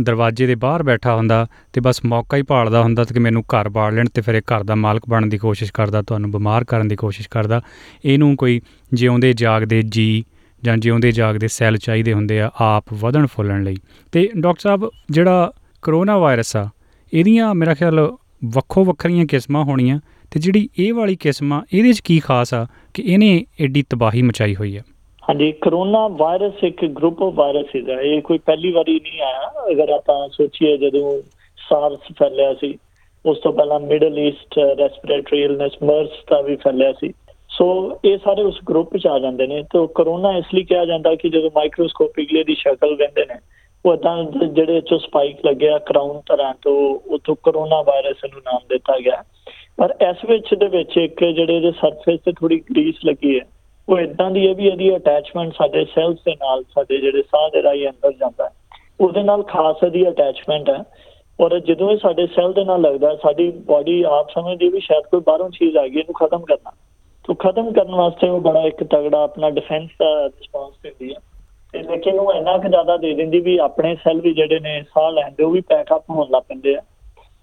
ਦਰਵਾਜ਼ੇ 0.00 0.46
ਦੇ 0.46 0.54
ਬਾਹਰ 0.54 0.82
ਬੈਠਾ 0.82 1.14
ਹੁੰਦਾ 1.14 1.46
ਤੇ 1.72 1.80
ਬਸ 1.80 2.00
ਮੌਕਾ 2.04 2.36
ਹੀ 2.36 2.42
ਭਾਲਦਾ 2.42 2.82
ਹੁੰਦਾ 2.82 3.04
ਤੇ 3.04 3.14
ਕਿ 3.14 3.20
ਮੈਨੂੰ 3.20 3.42
ਘਰ 3.42 3.68
ਬਾੜ 3.68 3.92
ਲੈਣ 3.94 4.06
ਤੇ 4.14 4.20
ਫਿਰ 4.20 4.34
ਇਹ 4.34 4.40
ਘਰ 4.40 4.62
ਦਾ 4.62 4.74
ਮਾਲਕ 4.74 5.02
ਬਣਨ 5.08 5.28
ਦੀ 5.28 5.38
ਕੋਸ਼ਿਸ਼ 5.38 5.72
ਕਰਦਾ 5.72 6.02
ਤੁਹਾਨੂੰ 6.02 6.30
ਬਿਮਾਰ 6.30 6.64
ਕਰਨ 6.64 6.88
ਦੀ 6.88 6.96
ਕੋਸ਼ਿਸ਼ 6.96 7.28
ਕਰਦਾ। 7.28 7.60
ਇਹਨੂੰ 8.04 8.36
ਕੋਈ 8.36 8.60
ਜਿਉਂਦੇ 8.94 9.32
ਜਾਗਦੇ 9.32 9.82
ਜੀ 9.82 10.24
ਜਾਂ 10.64 10.76
ਜਿਉਂਦੇ 10.76 11.12
ਜਾਗਦੇ 11.12 11.48
ਸੈੱਲ 11.48 11.76
ਚਾਹੀਦੇ 11.76 12.12
ਹੁੰਦੇ 12.12 12.40
ਆ 12.40 12.50
ਆਪ 12.60 12.84
ਵਧਣ 12.94 13.26
ਫੁੱਲਣ 13.26 13.64
ਲਈ। 13.64 13.76
ਤੇ 14.12 14.28
ਡਾਕਟਰ 14.38 14.60
ਸਾਹਿਬ, 14.60 14.90
ਜਿਹੜਾ 15.10 15.52
ਕਰੋਨਾ 15.82 16.18
ਵਾਇਰਸ 16.18 16.56
ਆ, 16.56 16.68
ਇਹਦੀਆਂ 17.14 17.54
ਮੇਰਾ 17.54 17.74
ਖਿਆਲ 17.74 18.00
ਵੱਖੋ 18.44 18.84
ਵੱਖਰੀਆਂ 18.84 19.26
ਕਿਸਮਾਂ 19.26 19.64
ਹੋਣੀਆਂ 19.64 20.00
ਤੇ 20.30 20.40
ਜਿਹੜੀ 20.40 20.68
ਇਹ 20.78 20.94
ਵਾਲੀ 20.94 21.16
ਕਿਸਮ 21.16 21.52
ਆ 21.52 21.62
ਇਹਦੇ 21.74 21.92
'ਚ 21.92 22.00
ਕੀ 22.00 22.18
ਖਾਸ 22.18 22.54
ਆ 22.54 22.66
ਕਿ 22.94 23.02
ਇਹਨੇ 23.02 23.44
ਐਡੀ 23.60 23.82
ਤਬਾਹੀ 23.82 24.22
ਮਚਾਈ 24.22 24.56
ਹੋਈ 24.56 24.76
ਆ? 24.76 24.80
ਹਾਂਜੀ, 25.22 25.52
ਕਰੋਨਾ 25.52 26.08
ਵਾਇਰਸ 26.08 26.64
ਇੱਕ 26.64 26.84
ਗਰੁੱਪ 26.86 27.22
ਆਫ 27.22 27.34
ਵਾਇਰਸਿਸ 27.34 27.88
ਹੈ 27.88 27.94
ਇਹ 27.94 28.22
ਕੋਈ 28.22 28.38
ਪਹਿਲੀ 28.38 28.72
ਵਾਰੀ 28.72 29.00
ਨਹੀਂ 29.00 29.20
ਆਇਆ। 29.20 29.52
ਅਗਰ 29.72 29.88
ਆਪਾਂ 29.88 30.28
ਸੋਚੀਏ 30.28 30.76
ਜਦੋਂ 30.76 31.22
ਸਾਰਸ 31.68 32.12
ਫੈਲਿਆ 32.18 32.54
ਸੀ, 32.54 32.78
ਉਸ 33.26 33.38
ਤੋਂ 33.38 33.52
ਪਹਿਲਾਂ 33.52 33.80
middle 33.80 34.18
east 34.18 34.58
respiratory 34.58 35.42
illness 35.42 35.72
MERS 35.84 36.08
ਦਾ 36.30 36.40
ਵੀ 36.40 36.56
ਫੈਲਿਆ 36.56 36.92
ਸੀ। 36.92 37.12
ਸੋ 37.60 37.98
ਇਹ 38.04 38.18
ਸਾਰੇ 38.18 38.42
ਉਸ 38.42 38.58
ਗਰੁੱਪ 38.68 38.96
ਚ 38.96 39.06
ਆ 39.06 39.18
ਜਾਂਦੇ 39.18 39.46
ਨੇ। 39.46 39.62
ਤੇ 39.62 39.86
ਕਰੋਨਾ 39.94 40.30
ਇਸ 40.36 40.44
ਲਈ 40.54 40.62
ਕਿਹਾ 40.64 40.84
ਜਾਂਦਾ 40.84 41.14
ਕਿ 41.14 41.28
ਜਦੋਂ 41.28 41.50
ਮਾਈਕਰੋਸਕੋਪਿਕਲੀ 41.56 42.44
ਦੀ 42.44 42.54
ਸ਼ਕਲ 42.54 42.94
ਵੰਦੇ 42.94 43.24
ਨੇ, 43.24 43.34
ਉਹ 43.84 43.96
ਤਾਂ 43.96 44.22
ਜਿਹੜੇ 44.46 44.80
ਚੋਂ 44.80 44.98
ਸਪਾਈਕ 44.98 45.44
ਲੱਗਿਆ 45.46 45.78
ਕਰਾਊਨ 45.78 46.20
ਤਰ੍ਹਾਂ, 46.28 46.54
ਤੋਂ 46.62 46.74
ਉਥੋਂ 47.14 47.36
ਕਰੋਨਾ 47.42 47.80
ਵਾਇਰਸ 47.82 48.24
ਨੂੰ 48.24 48.40
ਨਾਮ 48.46 48.60
ਦਿੱਤਾ 48.68 48.98
ਗਿਆ। 48.98 49.22
ਪਰ 49.76 49.94
ਇਸ 50.10 50.24
ਵਿੱਚ 50.30 50.54
ਦੇ 50.54 50.66
ਵਿੱਚ 50.68 50.96
ਇੱਕ 50.96 51.24
ਜਿਹੜੇ 51.24 51.60
ਦੇ 51.60 51.72
ਸਰਫੇਸ 51.72 52.20
ਤੇ 52.24 52.32
ਥੋੜੀ 52.32 52.60
ਗਰੀਸ 52.70 53.04
ਲੱਗੀ 53.04 53.38
ਹੈ, 53.38 53.44
ਉਹ 53.88 53.98
ਇਦਾਂ 53.98 54.30
ਦੀ 54.30 54.48
ਹੈ 54.48 54.54
ਵੀ 54.54 54.66
ਇਹਦੀ 54.68 54.94
ਅਟੈਚਮੈਂਟ 54.96 55.52
ਸਾਡੇ 55.54 55.84
ਸੈਲਸ 55.84 56.18
ਦੇ 56.24 56.32
ਨਾਲ, 56.32 56.62
ਸਾਡੇ 56.64 56.98
ਜਿਹੜੇ 56.98 57.22
ਸਾਹ 57.22 57.48
ਦੇ 57.50 57.62
ਰਾਹੀਂ 57.62 57.86
ਅੰਦਰ 57.88 58.12
ਜਾਂਦਾ 58.12 58.44
ਹੈ। 58.44 58.50
ਉਹਦੇ 59.00 59.22
ਨਾਲ 59.22 59.42
ਖਾਸ 59.42 59.84
ਇਹਦੀ 59.84 60.08
ਅਟੈਚਮੈਂਟ 60.08 60.70
ਹੈ। 60.70 60.82
ਔਰ 61.40 61.58
ਜਦੋਂ 61.60 61.90
ਇਹ 61.90 61.98
ਸਾਡੇ 61.98 62.26
ਸੈੱਲ 62.26 62.52
ਦੇ 62.52 62.64
ਨਾਲ 62.64 62.80
ਲੱਗਦਾ 62.80 63.16
ਸਾਡੀ 63.16 63.50
ਬਾਡੀ 63.66 64.02
ਆਪ 64.08 64.30
ਸਮਝਦੀ 64.30 64.68
ਵੀ 64.68 64.80
ਸ਼ਾਇਦ 64.80 65.04
ਕੋਈ 65.04 65.20
ਬਾਹਰੋਂ 65.26 65.50
ਚੀਜ਼ 65.50 65.76
ਆ 65.76 65.86
ਗਈ, 65.86 65.98
ਇਹਨੂੰ 65.98 66.14
ਖਤਮ 66.14 66.44
ਕਰਨਾ। 66.44 66.72
ਤੋਂ 67.30 67.34
ਖਤਮ 67.38 67.72
ਕਰਨ 67.72 67.94
ਵਾਸਤੇ 67.94 68.28
ਉਹ 68.28 68.40
ਬੜਾ 68.40 68.60
ਇੱਕ 68.66 68.82
ਤਗੜਾ 68.84 69.22
ਆਪਣਾ 69.24 69.50
ਡਿਫੈਂਸ 69.50 69.90
ਦਾ 69.98 70.06
ਰਿਸਪੌਂਸ 70.26 70.72
ਦਿੰਦੀ 70.82 71.12
ਹੈ 71.14 71.18
ਤੇ 71.74 71.82
ਲੇਕਿਨ 71.82 72.18
ਉਹ 72.18 72.32
ਇੰਨਾ 72.32 72.56
ਕੁ 72.58 72.68
ਜ਼ਿਆਦਾ 72.68 72.96
ਦੇ 72.96 73.12
ਦਿੰਦੀ 73.14 73.40
ਵੀ 73.40 73.56
ਆਪਣੇ 73.58 73.94
ਸੈੱਲ 73.94 74.20
ਵੀ 74.20 74.32
ਜਿਹੜੇ 74.34 74.58
ਨੇ 74.60 74.82
ਸਾਹ 74.94 75.10
ਲੈਂਦੇ 75.10 75.44
ਉਹ 75.44 75.50
ਵੀ 75.50 75.60
ਪੈਕ 75.68 75.92
ਅਪ 75.96 76.10
ਹੋਣ 76.10 76.26
ਲੱਗ 76.30 76.42
ਪੈਂਦੇ 76.48 76.74
ਆ। 76.76 76.80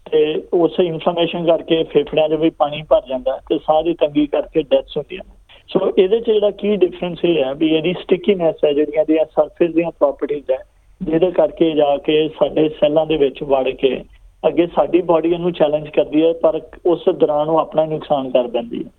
ਤੇ 0.06 0.20
ਉਸ 0.54 0.80
ਇਨਫਲੇਮੇਸ਼ਨ 0.80 1.46
ਕਰਕੇ 1.46 1.84
ਫੇਫੜਿਆਂ 1.84 2.28
'ਚ 2.30 2.34
ਵੀ 2.34 2.50
ਪਾਣੀ 2.58 2.82
ਭਰ 2.90 3.02
ਜਾਂਦਾ 3.10 3.38
ਤੇ 3.50 3.58
ਸਾਹ 3.58 3.82
ਦੀ 3.84 3.94
ਤੰਗੀ 3.94 4.26
ਕਰਕੇ 4.28 4.64
ਡੈਥਸ 4.64 4.98
ਹੁੰਦੀਆਂ। 4.98 5.24
ਨੇ 5.28 5.36
ਸੋ 5.70 5.92
ਇਹਦੇ 5.98 6.20
'ਚ 6.20 6.26
ਜਿਹੜਾ 6.26 6.52
ਕੀ 6.52 6.76
ਡਿਫਰੈਂਸ 6.76 7.24
ਇਹ 7.26 7.44
ਹੈ 7.44 7.54
ਵੀ 7.54 7.74
ਇਹਦੀ 7.76 7.94
ਸਟਿਕੀਨੈਸ 7.94 8.64
ਹੈ 8.66 8.74
ਜਿਹੜੀਆਂ 8.74 9.06
ਦੀਆਂ 9.06 9.26
ਸਰਫੇਸ 9.26 9.74
ਦੀਆਂ 9.74 9.92
ਪ੍ਰੋਪਰਟੀਆਂ 9.92 10.58
ਹੈ, 10.58 10.64
ਜਿਹਦੇ 11.02 11.32
ਕਰਕੇ 11.32 11.72
ਜਾ 11.72 11.96
ਕੇ 11.98 12.28
ਸਾਡੇ 12.40 12.70
ਸੈੱਲਾਂ 12.80 13.06
ਦੇ 13.06 13.18
ਵਿੱਚ 13.18 13.44
ਵੜ 13.44 13.70
ਕੇ 13.70 13.96
ਅੱਗੇ 14.44 14.68
ਸਾਡੀ 14.68 15.02
ਬਾਡੀ 15.02 15.34
ਇਹਨੂੰ 15.34 15.52
ਚੈਲੰਜ 15.54 15.90
ਕਰਦੀ 15.90 16.26
ਹੈ, 16.26 16.34
ਪਰ 16.34 16.62
ਉਸ 16.86 17.10
ਦੌਰਾਨ 17.10 17.50
ਉਹ 17.50 17.60
ਆਪਣਾ 17.60 17.86
ਨੁਕਸਾਨ 17.86 18.30
ਕਰ 18.32 18.48
ਦਿੰਦੀ 18.48 18.84
ਹੈ। 18.84 18.90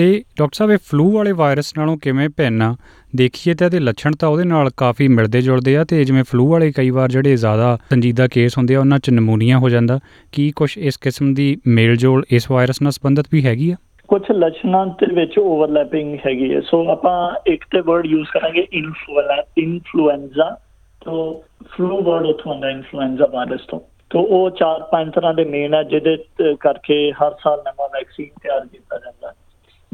ਤੇ 0.00 0.22
ਡਾਕਟਰ 0.38 0.54
ਸਾਹਿਬ 0.54 0.72
ਇਹ 0.72 0.78
ਫਲੂ 0.78 1.10
ਵਾਲੇ 1.12 1.32
ਵਾਇਰਸ 1.32 1.78
ਨਾਲੋਂ 1.78 1.96
ਕਿਵੇਂ 1.98 2.28
ਭਿੰਨ 2.28 2.62
ਆ? 2.62 2.76
ਦੇਖੀਏ 3.16 3.54
ਤਾਂ 3.54 3.66
ਇਹਦੇ 3.66 3.80
ਲੱਛਣ 3.80 4.12
ਤਾਂ 4.20 4.28
ਉਹਦੇ 4.28 4.44
ਨਾਲ 4.44 4.70
ਕਾਫੀ 4.76 5.08
ਮਿਲਦੇ 5.08 5.42
ਜੁਲਦੇ 5.42 5.76
ਆ 5.76 5.84
ਤੇ 5.84 6.04
ਜਿਵੇਂ 6.04 6.24
ਫਲੂ 6.24 6.48
ਵਾਲੇ 6.48 6.72
ਕਈ 6.72 6.90
ਵਾਰ 6.90 7.08
ਜਿਹੜੇ 7.08 7.36
ਜ਼ਿਆਦਾ 7.36 7.78
ਸੰਜੀਦਾ 7.90 8.28
ਕੇਸ 8.28 8.58
ਹੁੰਦੇ 8.58 8.74
ਆ 8.74 8.80
ਉਹਨਾਂ 8.80 8.98
'ਚ 8.98 9.10
ਨਮੂਨੀਆ 9.10 9.58
ਹੋ 9.58 9.68
ਜਾਂਦਾ। 9.68 9.98
ਕੀ 10.32 10.50
ਕੁਝ 10.50 10.78
ਇਸ 10.78 10.96
ਕਿਸਮ 10.96 11.34
ਦੀ 11.34 11.56
ਮੇਲਜੋਲ 11.66 12.24
ਇਸ 12.30 12.50
ਵਾਇਰਸ 12.50 12.82
ਨਾਲ 12.82 12.92
ਸੰਬੰਧਿਤ 12.92 13.26
ਵੀ 13.32 13.44
ਹੈਗੀ 13.44 13.70
ਆ? 13.70 13.76
ਕੁਝ 14.08 14.22
ਲੱਛਣਾਂ 14.32 14.86
ਦੇ 14.86 15.14
ਵਿੱਚ 15.14 15.38
ਓਵਰਲੈਪਿੰਗ 15.38 16.18
ਹੈਗੀ 16.26 16.54
ਹੈ 16.54 16.60
ਸੋ 16.60 16.88
ਆਪਾਂ 16.88 17.34
ਇੱਕ 17.46 17.64
ਤੇ 17.64 17.80
ਵਰਡ 17.80 18.06
ਯੂਜ਼ 18.06 18.28
ਕਰਾਂਗੇ 18.28 18.66
ਇਨਫਲੂਐਂਜ਼ਾ 18.72 20.58
ਤੋਂ 21.04 21.40
ਫਲੂ 21.76 22.02
ਵਰਡ 22.02 22.26
ਉੱਥੋਂ 22.26 22.52
ਆਉਂਦਾ 22.52 22.70
ਇਨਫਲੂਐਂਜ਼ਾ 22.70 23.26
ਵਾਇਰਸ 23.26 23.60
ਤੋਂ। 23.68 23.80
ਤੋਂ 24.10 24.24
ਉਹ 24.24 24.50
ਚਾਰ 24.50 24.82
ਪੰਜ 24.82 25.12
ਤਰ੍ਹਾਂ 25.14 25.34
ਦੇ 25.34 25.44
ਮੇਨ 25.44 25.74
ਆ 25.74 25.82
ਜਿਹਦੇ 25.82 26.16
ਅਹ, 26.16 26.54
ਕਰਕੇ 26.60 27.12
ਹਰ 27.12 27.30
ਸਾਲ 27.30 27.58
ਨਵਾਂ 27.58 27.88
ਵੈਕਸੀਨ 27.88 28.28
ਤਿਆਰ 28.42 28.60
ਕੀਤਾ 28.60 28.78
ਜਾਂਦਾ 28.80 28.89
ਹੈ 28.89 28.89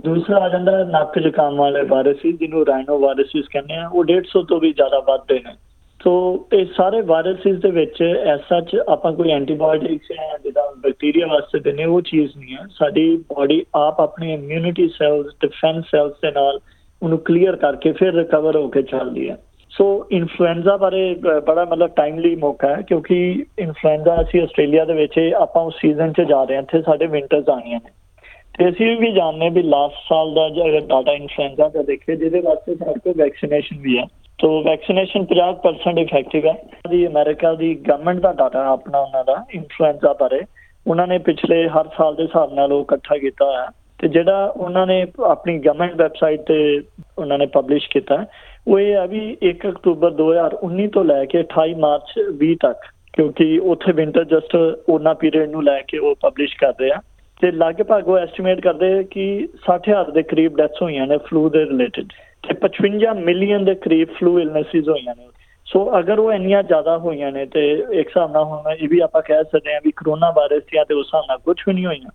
ਦੂਸਰਾ 0.07 0.37
ਆ 0.37 0.49
ਜਾਂਦਾ 0.49 0.85
ਨੱਕ 0.85 1.19
ਜ਼ੁਕਾਮ 1.19 1.57
ਵਾਲੇ 1.57 1.83
ਵਾਇਰਸ 1.83 2.17
ਜਿਹਨੂੰ 2.27 2.67
ਰਾਈਨੋ 2.67 2.99
ਵਾਇਰਸਿਸ 2.99 3.49
ਕਹਿੰਦੇ 3.49 3.75
ਆ, 3.75 3.89
ਉਹ 3.89 4.05
150 4.05 4.43
ਤੋਂ 4.49 4.61
ਵੀ 4.61 4.73
ਜ਼ਿਆਦਾ 4.73 4.99
ਵੱਧਦੇ 4.99 5.35
ਨੇ। 5.35 5.55
ਸੋ 6.05 6.47
ਇਹ 6.53 6.67
ਸਾਰੇ 6.77 7.01
ਵਾਇਰਸਿਸ 7.01 7.61
ਦੇ 7.61 7.71
ਵਿੱਚ 7.71 8.03
ਐਸਾ 8.03 8.61
ਚ 8.61 8.77
ਆਪਾਂ 8.89 9.13
ਕੋਈ 9.13 9.31
ਐਂਟੀਬਾਇਓਟਿਕਸ 9.31 10.09
ਜਾਂ 10.09 10.39
ਜਿਹਦਾ 10.39 10.75
ਬੈਕਟੀਰੀਆ 10.79 11.27
ਵਾਸਤੇ 11.27 11.59
ਦਿੰਦੇ 11.59 11.85
ਉਹ 11.85 12.01
ਚੀਜ਼ 12.01 12.37
ਨਹੀਂ 12.37 12.55
ਹੈ 12.55 12.63
ਸਾਡੀ 12.79 13.17
ਬਾਡੀ 13.17 13.67
ਆਪ 13.75 14.01
ਆਪਣੀ 14.01 14.35
ਇਮਿਊਨਿਟੀ 14.35 14.89
ਸੈਲਸ 14.89 15.27
ਡਿਫੈਂਸ 15.41 15.85
ਸੈਲਸ 15.91 16.13
ਦੇ 16.13 16.31
ਨਾਲ 16.31 16.61
ਉਹਨੂੰ 17.03 17.19
ਕਲੀਅਰ 17.19 17.57
ਕਰਕੇ 17.57 17.93
ਫਿਰ 17.93 18.15
ਰਿਕਵਰ 18.15 18.57
ਹੋ 18.57 18.69
ਕੇ 18.69 18.83
ਚੱਲਦੀ 18.83 19.31
ਹੈ 19.31 19.37
ਸੋ 19.71 20.07
ਇਨਫਲੂਐਂਜ਼ਾ 20.11 20.77
ਬਾਰੇ 20.77 21.15
ਬ- 21.15 21.41
ਬੜਾ 21.41 21.65
ਮਤਲਬ 21.65 21.91
ਟਾਈਮਲੀ 21.97 22.37
ਮੌਕਾ 22.37 22.77
ਹੈ, 22.77 22.83
ਕਿਉਂਕਿ 22.83 23.45
ਇਨਫਲੂਐਂਜ਼ਾ 23.59 24.23
ਅਸੀਂ 24.23 24.43
ਆਸਟ੍ਰੇਲੀਆ 24.43 24.85
ਦੇ 24.85 24.95
ਵਿੱਚ 24.95 25.33
ਆਪਾਂ 25.37 25.63
ਉਸ 25.63 25.75
ਸੀਜ਼ਨ 25.81 26.13
'ਚ 26.13 26.21
ਜਾ 26.21 26.45
ਰਹੇ 26.45 26.57
ਹਾਂ, 26.57 26.63
ਇੱਥੇ 26.63 26.83
ਸਾਡੇ 26.83 27.07
ਵਿੰਟਰਸ 27.07 27.49
ਆਣੀਆਂ 27.49 27.81
ਨੇ। 27.85 27.91
ਤੇ 28.59 28.69
ਅਸੀਂ 28.69 28.97
ਵੀ 28.97 29.13
ਜਾਣਦੇ 29.13 29.49
ਵੀ 29.49 29.63
ਲਾਸਟ 29.63 29.95
ਸਾਲ 30.09 30.35
ਦਾ 30.35 30.49
ਜੇ 30.49 30.69
ਅਗਰ 30.69 30.81
ਡਾਟਾ 30.81 31.13
ਇਨਫਲੂਐਂਜ਼ਾ 31.13 31.69
ਦਾ 31.69 31.83
ਦੇਖੀਏ 31.83 32.17
ਜਿਹਦੇ 32.17 32.41
ਵਾਸਤੇ 32.41 32.75
ਸਾਡੇ 32.75 33.01
ਕੋਲ 33.05 33.13
ਵੈਕਸੀਨੇਸ਼ਨ 33.17 33.77
ਵੀ 33.81 33.99
ਹੈ। 33.99 34.05
ਤੋ 34.39 34.63
ਵੈਕਸੀਨੇਸ਼ਨ 34.63 35.25
50% 35.25 35.99
ਇਫੈਕਟਿਵ 35.99 36.47
ਹੈ। 36.47 36.55
ਦੀ 36.91 37.07
ਅਮਰੀਕਾ 37.07 37.55
ਦੀ 37.55 37.75
ਗਵਰਨਮੈਂਟ 37.75 38.21
ਦਾ 38.21 38.33
ਡਾਟਾ 38.33 38.67
ਆਪਣਾ 38.67 38.99
ਉਹਨਾਂ 38.99 39.25
ਦਾ 39.25 39.45
ਇਨਫਲੂਐਂਜ਼ਾ 39.51 40.13
ਬਾਰੇ। 40.13 40.41
ਉਹਨਾਂ 40.87 41.07
ਨੇ 41.07 41.19
ਪਿਛਲੇ 41.19 41.69
ਹਰ 41.69 41.85
ਸਾਲ 41.97 42.15
ਦੇ 42.15 42.23
ਹਿਸਾਬ 42.23 42.55
ਨਾਲ 42.55 42.73
ਉਹ 42.73 42.83
ਇਕੱਠਾ 42.83 43.19
ਕੀਤਾ 43.19 43.45
ਹੋਇਆ। 43.45 43.71
ਤੇ 43.99 44.09
ਜਿਹੜਾ 44.09 44.47
ਉਹਨਾਂ 44.57 44.87
ਨੇ 44.87 45.07
ਆਪਣੀ 45.25 45.59
ਗਵਰਨਮੈਂਟ 45.59 45.95
ਵੈਬਸਾਈਟ 45.95 46.41
ਤੇ 46.41 46.81
ਉਹਨਾਂ 47.19 47.39
ਨੇ 47.39 47.47
ਪਬਲਿਸ਼ 47.47 47.89
ਕੀਤਾ, 47.91 48.25
ਉਹ 48.69 48.81
ਇਹ 48.81 48.95
ਹੈ 48.95 49.07
ਵੀ 49.07 49.37
1 49.43 49.69
ਅਕਤੂਬਰ 49.69 50.11
2019 50.11 50.89
ਤੋਂ 50.89 51.05
ਲੈ 51.05 51.25
ਕੇ 51.25 51.41
28 51.41 51.75
ਮਾਰਚ 51.75 52.21
20 52.33 52.55
ਤੱਕ, 52.55 52.79
ਕਿਉਂਕਿ 53.13 53.59
ਉੱਥੇ 53.59 53.93
ਵਿੰਟਰ 53.93 54.25
ਜਸਟ 54.25 54.57
ਉਹਨਾਂ 54.89 55.15
ਪੀਰੀਅਡ 55.15 55.51
ਨੂੰ 55.51 55.65
ਲੈ 55.65 55.81
ਕੇ 55.89 55.99
ਉਹ 55.99 56.15
ਪਬਲਿਸ਼ 56.15 56.57
ਕਰਦੇ 56.57 56.91
ਆ। 56.91 57.01
ਤੇ 57.41 57.51
ਲਗਭਗ 57.51 58.09
ਉਹ 58.09 58.19
ਐਸਟੀਮੇਟ 58.19 58.61
ਕਰਦੇ 58.61 59.05
ਕਿ 59.05 59.49
60000 59.63 60.13
ਦੇ 60.13 60.23
ਕਰੀਬ 60.23 60.57
ਡੈਥਸ 60.57 60.83
ਹੋਈਆਂ 60.83 61.07
ਨੇ 61.07 61.17
ਫਲੂ 61.19 61.51
ਦੇ 61.51 61.65
ਰਿਲੇਟਡ 61.65 62.09
ਤੇ 62.49 62.55
55 62.55 63.25
ਮਿਲੀਅਨ 63.25 63.65
ਦੇ 63.65 63.75
ਕਰੀਬ 63.75 64.09
ਫਲੂ 64.09 64.41
ਇਲਨੈਸਿਸ 64.41 64.89
ਹੋਈਆਂ 64.89 65.15
ਨੇ। 65.17 65.29
ਸੋ 65.67 65.99
ਅਗਰ 65.99 66.19
ਉਹ 66.19 66.33
ਇੰਨੀਆਂ 66.33 66.63
ਜ਼ਿਆਦਾ 66.63 66.99
ਹੋਈਆਂ 66.99 67.33
ਨੇ 67.33 67.47
ਤੇ 67.47 67.71
ਇੱਕ 67.73 68.09
ਹਿਸਾਬ 68.09 68.33
ਨਾਲ 68.33 68.45
ਹੁਣ 68.45 68.73
ਇਹ 68.81 68.89
ਵੀ 68.89 69.01
ਆਪਾਂ 69.01 69.23
ਕਹਿ 69.23 69.45
ਸਕਦੇ 69.45 69.75
ਹਾਂ 69.75 69.81
ਵੀ 69.85 69.91
ਕਰੋਨਾ 69.97 70.31
ਵਾਇਰਸ 70.31 70.63
ਦੀਆਂ 70.63 70.85
ਤੇ 70.85 70.95
ਉਸ 70.95 71.07
ਹਿਸਾਬ 71.07 71.25
ਨਾਲ 71.29 71.39
ਕੁਝ 71.39 71.57
ਵੀ 71.69 71.75
ਨਹੀਂ 71.75 71.87
ਹੋਈਆਂ। 71.87 72.11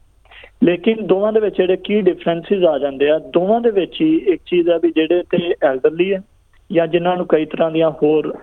ਲੇਕਿਨ 0.63 1.07
ਦੋਵਾਂ 1.07 1.33
ਦੇ 1.33 1.39
ਵਿੱਚ 1.39 1.57
ਜਿਹੜੇ 1.57 1.77
ਕੀ 1.77 2.01
ਡਿਫਰੈਂਸਿਸ 2.01 2.63
ਆ 2.63 2.79
ਜਾਂਦੇ 2.79 3.09
ਆ, 3.09 3.19
ਦੋਵਾਂ 3.19 3.61
ਦੇ 3.61 3.71
ਵਿੱਚ 3.71 4.01
ਹੀ 4.01 4.17
ਇੱਕ 4.17 4.41
ਚੀਜ਼ 4.45 4.69
ਹੈ 4.69 4.79
ਵੀ 4.83 4.91
ਜਿਹੜੇ 4.91 5.23
ਤੇ 5.23 5.55
ਐਲਡਰਲੀ 5.63 6.13
ਹੈ 6.13 6.21
ਜਾਂ 6.71 6.87
ਜਿਨ੍ਹਾਂ 6.87 7.17
ਨੂੰ 7.17 7.25
ਕਈ 7.27 7.45
ਤਰ੍ਹਾਂ 7.45 7.71
ਦੀਆਂ 7.71 7.91
ਹੋਰ 7.91 8.37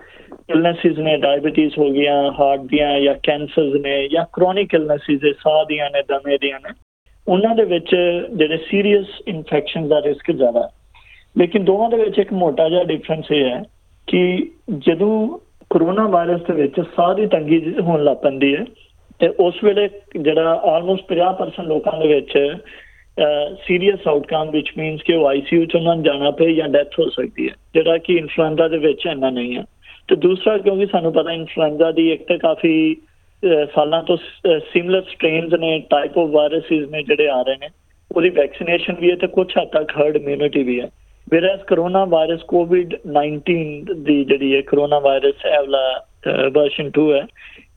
ਇਲਨੈਸਿਸ 0.49 0.97
ਨੇ 0.97 1.17
ਡਾਇਬੀਟੀਜ਼ 1.17 1.77
ਹੋ 1.77 1.89
ਗਈਆਂ 1.89 2.31
ਹਾਰਟ 2.31 2.61
ਦੀਆਂ 2.61 3.01
ਜਾਂ 3.01 3.15
ਕੈਂਸਰਸ 3.23 3.73
ਨੇ 3.73 4.07
ਜਾਂ 4.07 4.25
ਕ੍ਰੋਨਿਕ 4.33 4.73
ਇਲਨੈਸਿਸ 4.73 5.21
ਦੇ 5.21 5.33
ਸਾਹ 5.33 5.65
ਦੀਆਂ 5.65 5.89
ਨੇ, 5.89 6.01
ਦਮੇ 6.01 6.37
ਦੀਆਂ 6.37 6.59
ਨੇ, 6.59 6.69
ਉਹਨਾਂ 7.27 7.55
ਦੇ 7.55 7.63
ਵਿੱਚ 7.63 7.95
ਜਿਹੜੇ 8.35 8.57
ਸੀਰੀਅਸ 8.57 9.05
ਇਨਫੈਕਸ਼ਨ 9.27 9.87
ਦਾ 9.87 10.01
ਰਿਸਕ 10.01 10.31
ਜ਼ਿਆਦਾ 10.31 10.63
ਹੈ। 10.63 10.69
ਲੇਕਿਨ 11.37 11.65
ਦੋਵਾਂ 11.65 11.89
ਦੇ 11.89 11.97
ਵਿੱਚ 11.97 12.19
ਇੱਕ 12.19 12.33
ਮੋਟਾ 12.33 12.69
ਜਿਹਾ 12.69 12.83
ਡਿਫਰੈਂਸ 12.83 13.31
ਇਹ 13.31 13.45
ਹੈ 13.45 13.63
ਕਿ 14.07 14.51
ਜਦੋਂ 14.77 15.39
ਕਰੋਨਾ 15.69 16.07
ਵਾਇਰਸ 16.07 16.41
ਦੇ 16.41 16.53
ਵਿੱਚ 16.53 16.81
ਸਾਹ 16.81 17.15
ਦੀ 17.15 17.25
ਤੰਗੀ 17.25 17.59
ਜ- 17.59 17.79
ਹੋਣ 17.79 18.03
ਲੱਗ 18.03 18.17
ਪੈਂਦੀ 18.17 18.55
ਹੈ 18.55 18.65
ਤੇ 19.19 19.27
ਉਸ 19.39 19.63
ਵੇਲੇ 19.63 19.89
ਜਿਹੜਾ 20.21 20.61
ਆਲਮੋਸਟ 20.63 21.03
50% 21.07 21.67
ਲੋਕਾਂ 21.67 21.99
ਦੇ 21.99 22.07
ਵਿੱਚ 22.07 22.55
ਸੀਰੀਅਸ 23.67 24.07
ਆਊਟਕਮ 24.07 24.41
which 24.41 24.81
means 24.81 24.97
ਕਿ 25.05 25.13
ਉਹ 25.13 25.27
ਆਈਸੀਯੂ 25.27 25.65
ਚ 25.65 25.75
ਉਹਨਾਂ 25.75 25.95
ਨੂੰ 25.95 26.03
ਜਾਣਾ 26.03 26.31
ਪਏ 26.31 26.53
ਜਾਂ 26.53 26.69
ਡੈਥ 26.69 26.99
ਹੋ 26.99 27.09
ਸਕਦੀ 27.09 27.49
ਹੈ 27.49 27.53
ਜਿਹੜਾ 27.73 27.97
ਕਿ 27.97 28.13
ਇਨਫਲੂਐਂਜ਼ਾ 28.13 28.67
ਦੇ 28.67 28.77
ਵਿੱਚ 28.77 29.05
ਇੰਨਾ 29.11 29.29
ਨਹੀਂ 29.29 29.57
ਹੈ। 29.57 29.63
ਤੇ 30.07 30.15
ਦੂਸਰਾ 30.15 30.57
ਕਿਉਂਕਿ 30.57 30.85
ਸਾਨੂੰ 30.85 31.13
ਪਤਾ 31.13 31.31
ਇਨਫਲੂਐਂਜ਼ਾ 31.31 31.91
ਦੀ 31.91 32.11
ਇੱਕ 32.11 32.27
ਤਾਂ 32.27 32.37
ਕਾਫੀ 32.37 32.95
ਅਹ, 32.95 33.65
ਸਾਲਾਂ 33.75 34.03
ਤੋਂ 34.03 34.17
ਸਿਮਿਲਰ 34.59 35.01
ਸਟ੍ਰੇਨਸ 35.01 35.53
ਨੇ 35.53 35.79
ਟਾਈਪ 35.89 36.17
ਆਫ 36.17 36.29
ਵਾਇਰਸਿਸ 36.29 36.89
ਨੇ 36.89 37.03
ਜਿਹੜੇ 37.03 37.29
ਆ 37.29 37.41
ਰਹੇ 37.41 37.55
ਨੇ 37.55 37.67
ਉਹਦੀ 38.15 38.29
ਵੈਕਸੀਨੇਸ਼ਨ 38.29 38.95
ਵੀ 38.99 39.11
ਹੈ 39.11 39.15
ਤੇ 39.15 39.27
ਕੁਝ 39.27 39.47
ਹੱਦ 39.61 39.67
ਤੱਕ 39.67 39.91
ਹਰਡ 39.91 40.15
ਇਮਿਊਨਿਟੀ 40.15 40.63
ਵੀ 40.63 40.79
ਹੈ। 40.79 40.85
Whereas 41.35 41.65
ਕਰੋਨਾ 41.67 42.05
ਵਾਇਰਸ 42.05 42.41
ਕੋਵਿਡ 42.41 42.95
19 43.25 43.83
ਦੀ 44.03 44.23
ਜਿਹੜੀ 44.23 44.55
ਹੈ 44.55 44.61
ਕਰੋਨਾ 44.61 44.99
ਵਾਇਰਸ 44.99 45.45
ਇਹ 45.45 45.59
ਵਾਲਾ 45.59 46.05
ਵਰਸ਼ਨ 46.49 46.91
2 46.99 47.13
ਹੈ 47.13 47.27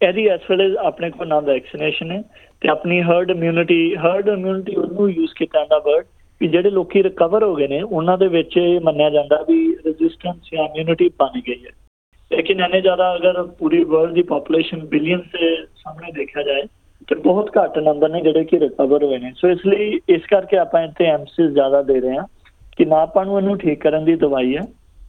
ਇਹਦੀ 0.08 0.22
ਇਸ 0.24 0.50
ਵੇਲੇ 0.50 0.76
ਆਪਣੇ 0.78 1.10
ਕੋਲ 1.10 1.28
ਨਾ 1.28 1.40
ਵੈਕਸੀਨੇਸ਼ਨ 1.40 2.10
ਹੈ। 2.10 2.22
ਤੇ 2.62 2.68
ਆਪਣੀ 2.68 3.02
ਹਰਡ 3.02 3.30
ਇਮਿਊਨਿਟੀ 3.30 3.96
ਹਰਡ 3.96 4.28
ਇਮਿਊਨਿਟੀ 4.28 4.74
ਉਹਨੂੰ 4.74 5.10
ਯੂਜ਼ 5.10 5.34
ਕੀਤਾ 5.34 5.58
ਜਾਂਦਾ 5.58 5.78
ਵਰਡ 5.78 6.04
ਕਿ 6.40 6.48
ਜਿਹੜੇ 6.48 6.70
ਲੋਕੀ 6.70 7.02
ਰਿਕਵਰ 7.02 7.42
ਹੋ 7.42 7.54
ਗਏ 7.54 7.66
ਨੇ, 7.68 7.82
ਉਹਨਾਂ 7.82 8.18
ਦੇ 8.18 8.28
ਵਿੱਚ 8.28 8.56
ਇਹ 8.56 8.80
ਮੰਨਿਆ 8.80 9.10
ਜਾਂਦਾ 9.10 9.36
ਵੀ 9.48 9.76
ਰੈਜ਼ਿਸਟੈਂਸ 9.86 10.36
ਜਾਂ 10.52 10.64
ਇਮਿਊਨਿਟੀ 10.64 11.08
ਬਣ 11.08 11.40
ਗਈ 11.40 11.64
ਹੈ। 11.64 11.70
ਲੇਕਿਨ 12.30 12.60
ਇਹਨੇ 12.60 12.80
ਜ਼ਿਆਦਾ 12.80 13.14
ਅਗਰ 13.16 13.42
ਪੂਰੀ 13.42 13.84
ਵਰਲਡ 13.84 14.12
ਦੀ 14.12 14.22
ਪੋਪੂਲੇਸ਼ਨ 14.22 14.84
ਬਿਲੀਅਨ 14.86 15.20
ਦੇ 15.32 15.56
ਸਾਹਮਣੇ 15.56 16.12
ਦੇਖਿਆ 16.12 16.42
ਜਾਏ, 16.42 16.62
ਤੇ 17.08 17.14
ਬਹੁਤ 17.14 17.50
ਘੱਟ 17.58 17.78
ਨੰਬਰ 17.78 18.08
ਨੇ 18.08 18.20
ਜਿਹੜੇ 18.20 18.44
ਕਿ 18.44 18.58
ਰਿਕਵਰ 18.58 19.04
ਹੋਏ 19.04 19.18
ਨੇ। 19.18 19.32
ਸੋ 19.36 19.48
ਇਸ 19.48 19.66
ਲਈ 19.66 20.00
ਇਸ 20.08 20.26
ਕਰਕੇ 20.30 20.56
ਆਪਾਂ 20.56 20.82
ਇੱਥੇ 20.82 21.06
ਐਮਸਿਸ 21.06 21.50
ਜ਼ਿਆਦਾ 21.50 21.82
ਦੇ 21.82 22.00
ਰਹੇ 22.00 22.16
ਹਾਂ 22.16 22.26
ਕਿ 22.76 22.84
ਨਾ 22.84 22.96
ਆਪਾਂ 22.96 23.24
ਨੂੰ 23.24 23.38
ਇਹਨੂੰ 23.38 23.58
ਠੀਕ 23.58 23.80
ਕਰਨ 23.80 24.04
ਦੀ 24.04 24.14
ਦਵਾਈ 24.16 24.56
ਹੈ, 24.56 24.62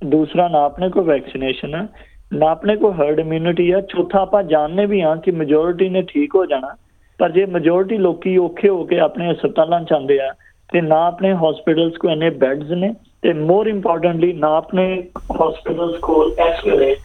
ਦੂਸਰਾ 0.05 0.47
ਨਾ 0.47 0.63
ਆਪਣੇ 0.65 0.89
ਕੋਲ 0.89 1.03
ਵੈਕਸੀਨੇਸ਼ਨ 1.03 1.75
ਹੈ, 1.75 1.87
ਨਾ 2.33 2.49
ਆਪਣੇ 2.49 2.75
ਕੋਲ 2.75 2.93
ਹਰਡ 2.93 3.19
ਇਮਿਊਨਿਟੀ 3.19 3.71
ਹੈ, 3.73 3.81
ਚੌਥਾ 3.81 4.19
ਆਪਾਂ 4.19 4.43
ਜਾਣਦੇ 4.43 4.85
ਵੀ 4.85 5.01
ਹਾਂ 5.01 5.15
ਕਿ 5.17 5.31
ਮੈਜੋਰਿਟੀ 5.31 5.89
ਨੇ 5.89 6.01
ਠੀਕ 6.01 6.35
ਹੋ 6.35 6.45
ਜਾਣਾ 6.45 6.75
ਪਰ 7.17 7.31
ਜੇ 7.31 7.45
ਮੈਜੋਰਿਟੀ 7.45 7.97
ਲੋਕੀ 7.97 8.37
ਔਖੇ 8.37 8.69
ਹੋ 8.69 8.83
ਕੇ 8.83 8.99
ਆਪਣੇ 8.99 9.31
ਹਸਪਤਾਲਾਂ 9.31 9.81
ਚ 9.81 9.93
ਆਉਂਦੇ 9.93 10.19
ਆ 10.19 10.33
ਤੇ 10.71 10.81
ਨਾ 10.81 11.05
ਆਪਣੇ 11.07 11.33
ਹਸਪੀਟਲਸ 11.33 11.97
ਕੋ 11.97 12.09
ਇੰਨੇ 12.09 12.29
ਬੈੱਡਸ 12.29 12.71
ਨੇ 12.71 12.93
ਤੇ 13.21 13.33
ਮੋਰ 13.33 13.67
ਇੰਪੋਰਟੈਂਟਲੀ 13.67 14.33
ਨਾ 14.33 14.47
ਆਪਣੇ 14.57 15.03
ਹਸਪੀਟਲਸ 15.41 15.99
ਕੋਲ 15.99 16.31
ਇਸ 16.49 16.65
ਵੇਲੇ 16.65 16.95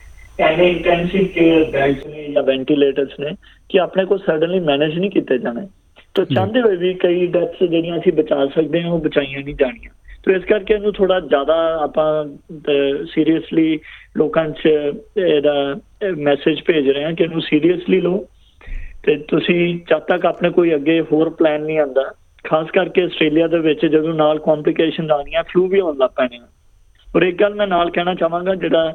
ਐਨੇ 0.41 0.71
ਇੰਟੈਂਸਿਵ 0.71 1.27
ਕੇਅਰ 1.27 1.65
ਬੈੱਡਸ 1.71 2.07
ਨੇ 2.07 2.29
ਜਾਂ 2.29 2.43
ਵੈਂਟੀਲੇਟਰਸ 2.43 3.21
ਨੇ 3.21 3.31
ਕਿ 3.69 3.81
ਆਪਣੇ 3.81 4.05
ਕੋਲ 4.05 4.19
ਸਡਨਲੀ 4.19 4.61
ਮੈਨੇਜ 4.61 4.99
ਨਹੀਂ 4.99 5.11
ਕੀਤੇ 5.11 5.39
ਜਾਣੇ। 5.39 5.67
ਤਾਂ 6.15 6.25
ਚਾਹੁੰਦੇ 6.25 6.61
ਹੋਏ 6.61 6.77
ਵੀ 6.77 6.95
ਕਈ 6.95 7.27
ਡੈਥਸ 7.27 7.63
ਜਿਹੜੀਆਂ 7.63 7.99
ਅਸੀਂ 7.99 8.13
ਬਚਾ 8.13 8.47
ਸਕਦੇ 8.47 8.83
ਹਾਂ 8.83 8.91
ਉਹ 8.91 8.99
ਬਚਾਈਆਂ 8.99 9.41
ਨਹੀਂ 9.41 9.55
ਜਾਣੀਆਂ। 9.55 9.91
ਤੋ 10.25 10.33
ਇਸ 10.33 10.45
ਕਰਕੇ 10.45 10.75
ਇਹਨੂੰ 10.75 10.93
ਥੋੜਾ 10.93 11.21
ਜ਼ਿਆਦਾ 11.21 11.57
ਆਪਾਂ 11.83 12.25
ਸੀਰੀਅਸਲੀ 13.15 13.79
ਲੋਕਾਂ 14.17 14.49
'ਚ 14.49 14.67
ਇਹਦਾ 15.17 15.77
ਮੈਸੇਜ 16.17 16.63
ਭੇਜ 16.67 16.89
ਰਹੇ 16.91 17.05
ਹਾਂ 17.05 17.13
ਕਿ 17.13 17.25
ਇਹਨੂੰ 17.25 17.41
ਸੀਰੀਅਸਲੀ 17.41 18.01
ਲਓ। 18.01 18.25
ਤੇ 19.05 19.17
ਤੁਸੀਂ 19.17 19.81
ਜਦ 19.91 19.99
ਤੱਕ 19.99 20.27
ਆਪਣੇ 20.27 20.51
ਕੋਈ 20.51 20.75
ਅੱਗੇ 20.75 21.01
ਹੋਰ 21.01 21.31
ਪਲਾਨ 21.31 21.61
ਨਹੀਂ 21.61 21.79
ਆਂਦਾ 21.79 22.11
ਖਾਸ 22.45 22.71
ਕਰਕੇ 22.71 23.03
ਆਸਟ੍ਰੇਲੀਆ 23.03 23.47
ਦੇ 23.47 23.59
ਵਿੱਚ 23.59 23.87
ਜਦੋਂ 23.87 24.15
ਨਾਲ 24.15 24.39
ਕੰਪਲਿਕੇਸ਼ਨ 24.39 25.11
ਆਉਣੀਆਂ 25.11 25.43
ਫਲੂ 25.43 25.67
ਵੀ 25.69 25.81
ਹੋਣ 25.81 25.97
ਲੱਗ 25.97 26.11
ਪੈਣੇ 26.17 26.37
ਆ। 26.37 26.47
ਔਰ 27.17 27.23
ਇੱਕ 27.23 27.41
ਗੱਲ 27.41 27.55
ਮੈਂ 27.55 27.67
ਨਾਲ 27.67 27.91
ਕਹਿਣਾ 27.91 28.15
ਚਾਹਾਂਗਾ 28.15 28.55
ਜਿਹੜਾ 28.55 28.93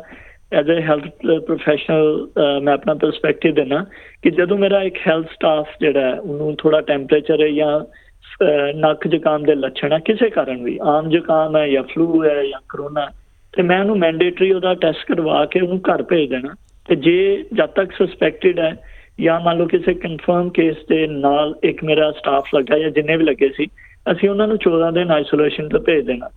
ਐਜ਼ 0.54 0.72
ਅ 0.72 0.80
ਹੈਲਥ 0.82 1.06
ਪ੍ਰੋਫੈਸ਼ਨਲ 1.46 2.28
ਮੈਂ 2.64 2.74
ਆਪਣਾ 2.74 2.94
ਪਰਸਪੈਕਟਿਵ 2.94 3.54
ਦੇਣਾ 3.54 3.86
ਕਿ 4.22 4.32
ਜਦੋਂ 4.32 4.58
ਮੇਰਾ 4.58 4.82
ਇੱਕ 4.82 4.98
ਹੈਲਥ 5.08 5.30
ਸਟਾਫ 5.32 5.68
ਜਿਹੜਾ 5.82 6.02
ਹੈ 6.02 6.20
ਉਹਨੂੰ 6.20 6.56
ਥੋੜਾ 6.58 6.82
ਟੈਂਪਰੇਚਰ 6.82 7.42
ਹੈ 7.42 7.48
ਜਾਂ 7.48 7.80
ਅਹ, 7.80 8.74
ਨੱਕ 8.76 9.08
ਜ਼ੁਕਾਮ 9.08 9.44
ਦੇ 9.44 9.56
ਲੱਛਣ 9.56 9.92
ਹੈ 9.92 10.00
ਕਿਸੇ 10.00 10.30
ਕਾਰਨ 10.30 10.64
ਵੀ 10.64 10.80
ਆਮ 10.82 11.10
ਜ਼ੁਕਾਮ 11.10 11.58
ਹੈ 11.58 11.68
ਜਾਂ 11.68 11.84
ਫਲੂ 11.84 12.24
ਹੈ 12.24 12.44
ਜਾਂ 12.46 12.60
ਕਰੋਨਾ 12.70 13.08
ਤੇ 13.54 13.62
ਮੈਂ 13.62 13.80
ਉਹਨੂੰ 13.80 13.98
ਮੈਂਡੇਟਰੀ 13.98 14.52
ਉਹਦਾ 14.52 14.74
ਟੈਸਟ 14.74 15.08
ਕਰਵਾ 15.08 15.46
ਕੇ 15.46 15.60
ਉਹਨੂੰ 15.60 15.80
ਘਰ 15.80 16.04
ਭੇਜ 16.04 16.30
ਦੇਣਾ। 16.30 16.54
ਤੇ 16.90 16.96
ਜੇ 16.96 17.44
ਜਦ 17.54 17.66
ਤੱਕ 17.66 17.92
ਸਸਪੈਕਟਡ 17.92 18.60
ਹੈ 18.60 18.93
ਜਾਂ 19.22 19.40
ਮੰਨ 19.40 19.58
ਲਓ 19.58 19.66
ਕਿਸੇ 19.66 19.94
ਕਨਫਰਮ 19.94 20.50
ਕੇਸ 20.50 20.76
ਦੇ 20.90 21.08
ਨਾਲ 21.08 21.56
ਇੱਕ 21.64 21.84
ਮੇਰਾ 21.84 22.12
ਸਟਾਫ 22.12 22.56
ਲੱਗਾ 22.56 22.78
ਜਾਂ 22.78 22.90
ਜਿੰਨੇ 22.90 23.18
ਵੀ 23.18 23.24
ਲੱਗੇ 23.24 23.50
ਸੀ, 23.50 23.66
ਅਸੀਂ 24.12 24.30
ਉਹਨਾਂ 24.30 24.48
ਨੂੰ 24.48 24.58
14 24.58 24.92
ਦਿਨ 24.92 25.12
ਆਈਸੋਲੇਸ਼ਨ 25.12 25.70
ਤੇ 25.70 25.80
ਭੇਜ 25.80 26.06
ਦੇਣਾ। 26.06 26.30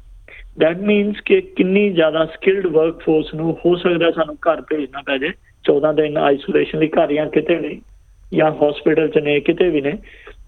ਦੈਟ 0.59 0.79
ਮੀਨਸ 0.79 1.21
ਕਿ 1.21 1.41
ਕਿੰਨੀ 1.41 1.91
ਜ਼ਿਆਦਾ 1.91 2.25
ਸਕਿਲਡ 2.25 2.67
ਵਰਕਫੋਰਸ 2.67 3.35
ਨੂੰ 3.35 3.59
ਹੋ 3.67 3.77
ਸਕਦਾ 3.77 4.11
ਸਾਨੂੰ 4.11 4.35
ਘਰ 4.35 4.61
ਭੇਜਣਾ 4.61 5.03
ਪੈ 5.07 5.19
ਜਾਏ 5.19 5.31
14 5.65 5.93
ਦਿਨ 5.93 6.17
ਆਈਸੋਲੇਸ਼ਨ 6.17 6.79
ਲਈ 6.79 6.89
ਘਰ 6.89 7.13
ਜਾਂ 7.13 7.27
ਕਿਤੇ 7.27 7.57
ਨਹੀਂ 7.57 7.81
ਜਾਂ 8.35 8.53
ਹਸਪੀਟਲ 8.53 9.09
ਚ 9.09 9.19
ਨੇ, 9.19 9.41
ਕਿਤੇ 9.41 9.69
ਵੀ 9.69 9.81
ਨੇ। 9.81 9.93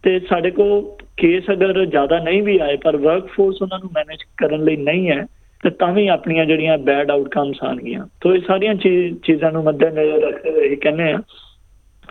ਤੇ 0.02 0.20
ਸਾਡੇ 0.20 0.50
ਕੋਲ 0.50 1.04
ਕੇਸ 1.16 1.44
ਅਗਰ 1.52 1.84
ਜ਼ਿਆਦਾ 1.84 2.18
ਨਹੀਂ 2.18 2.42
ਵੀ 2.42 2.58
ਆਏ, 2.58 2.76
ਪਰ 2.76 2.96
ਵਰਕਫੋਰਸ 2.96 3.62
ਉਹਨਾਂ 3.62 3.78
ਨੂੰ 3.78 3.90
ਮੈਨੇਜ 3.94 4.18
ਕਰਨ 4.36 4.64
ਲਈ 4.64 4.76
ਨਹੀਂ 4.76 5.10
ਹੈ, 5.10 5.26
ਤੇ 5.62 5.70
ਤਾਂ 5.70 5.92
ਵੀ 5.92 6.08
ਆਪਣੀਆਂ 6.08 6.46
ਜਿਹੜੀਆਂ 6.46 6.78
ਬੈਡ 6.78 7.10
ਆਊਟਕਮਸ 7.10 7.56
ਆਣਗੀਆਂ 7.62 8.06
ਤੋਂ 8.20 8.34
ਇਹ 8.34 8.40
ਸਾਰੀਆਂ 8.40 8.74
ਚੀ- 8.74 9.14
ਚੀਜ਼ਾਂ 9.22 9.52
ਨੂੰ 9.52 9.64
ਮੱਦੇਨਜ਼ਰ 9.64 10.20
ਰੱਖਦੇ 10.22 10.50
ਹੋਏ 10.50 10.68
ਇਹ 10.68 10.76
ਕਹਿੰਦੇ 10.76 11.12
ਆ 11.12 11.18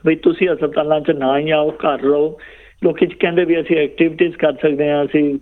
ਵੀ 0.08 0.16
ਤੁਸੀਂ 0.16 0.50
ਹਸਪਤਾਲਾਂ 0.50 1.00
'ਚ 1.02 1.12
ਨਾ 1.12 1.38
ਹੀ 1.40 1.50
ਆਓ 1.50 1.72
ਘਰ 1.72 2.02
ਰਹੋ। 2.02 2.40
ਲੋਕੀ 2.84 3.06
ਕਹਿੰਦੇ 3.06 3.46
ਵੀ 3.46 3.60
ਅਸੀਂ 3.62 3.78
ਐਕਟੀਵਿਟੀਜ਼ 3.78 4.36
ਕਰ 4.36 4.54
ਸਕਦੇ 4.54 4.90
ਹਾਂ 4.90 5.06
ਅਸੀਂ 5.06 5.38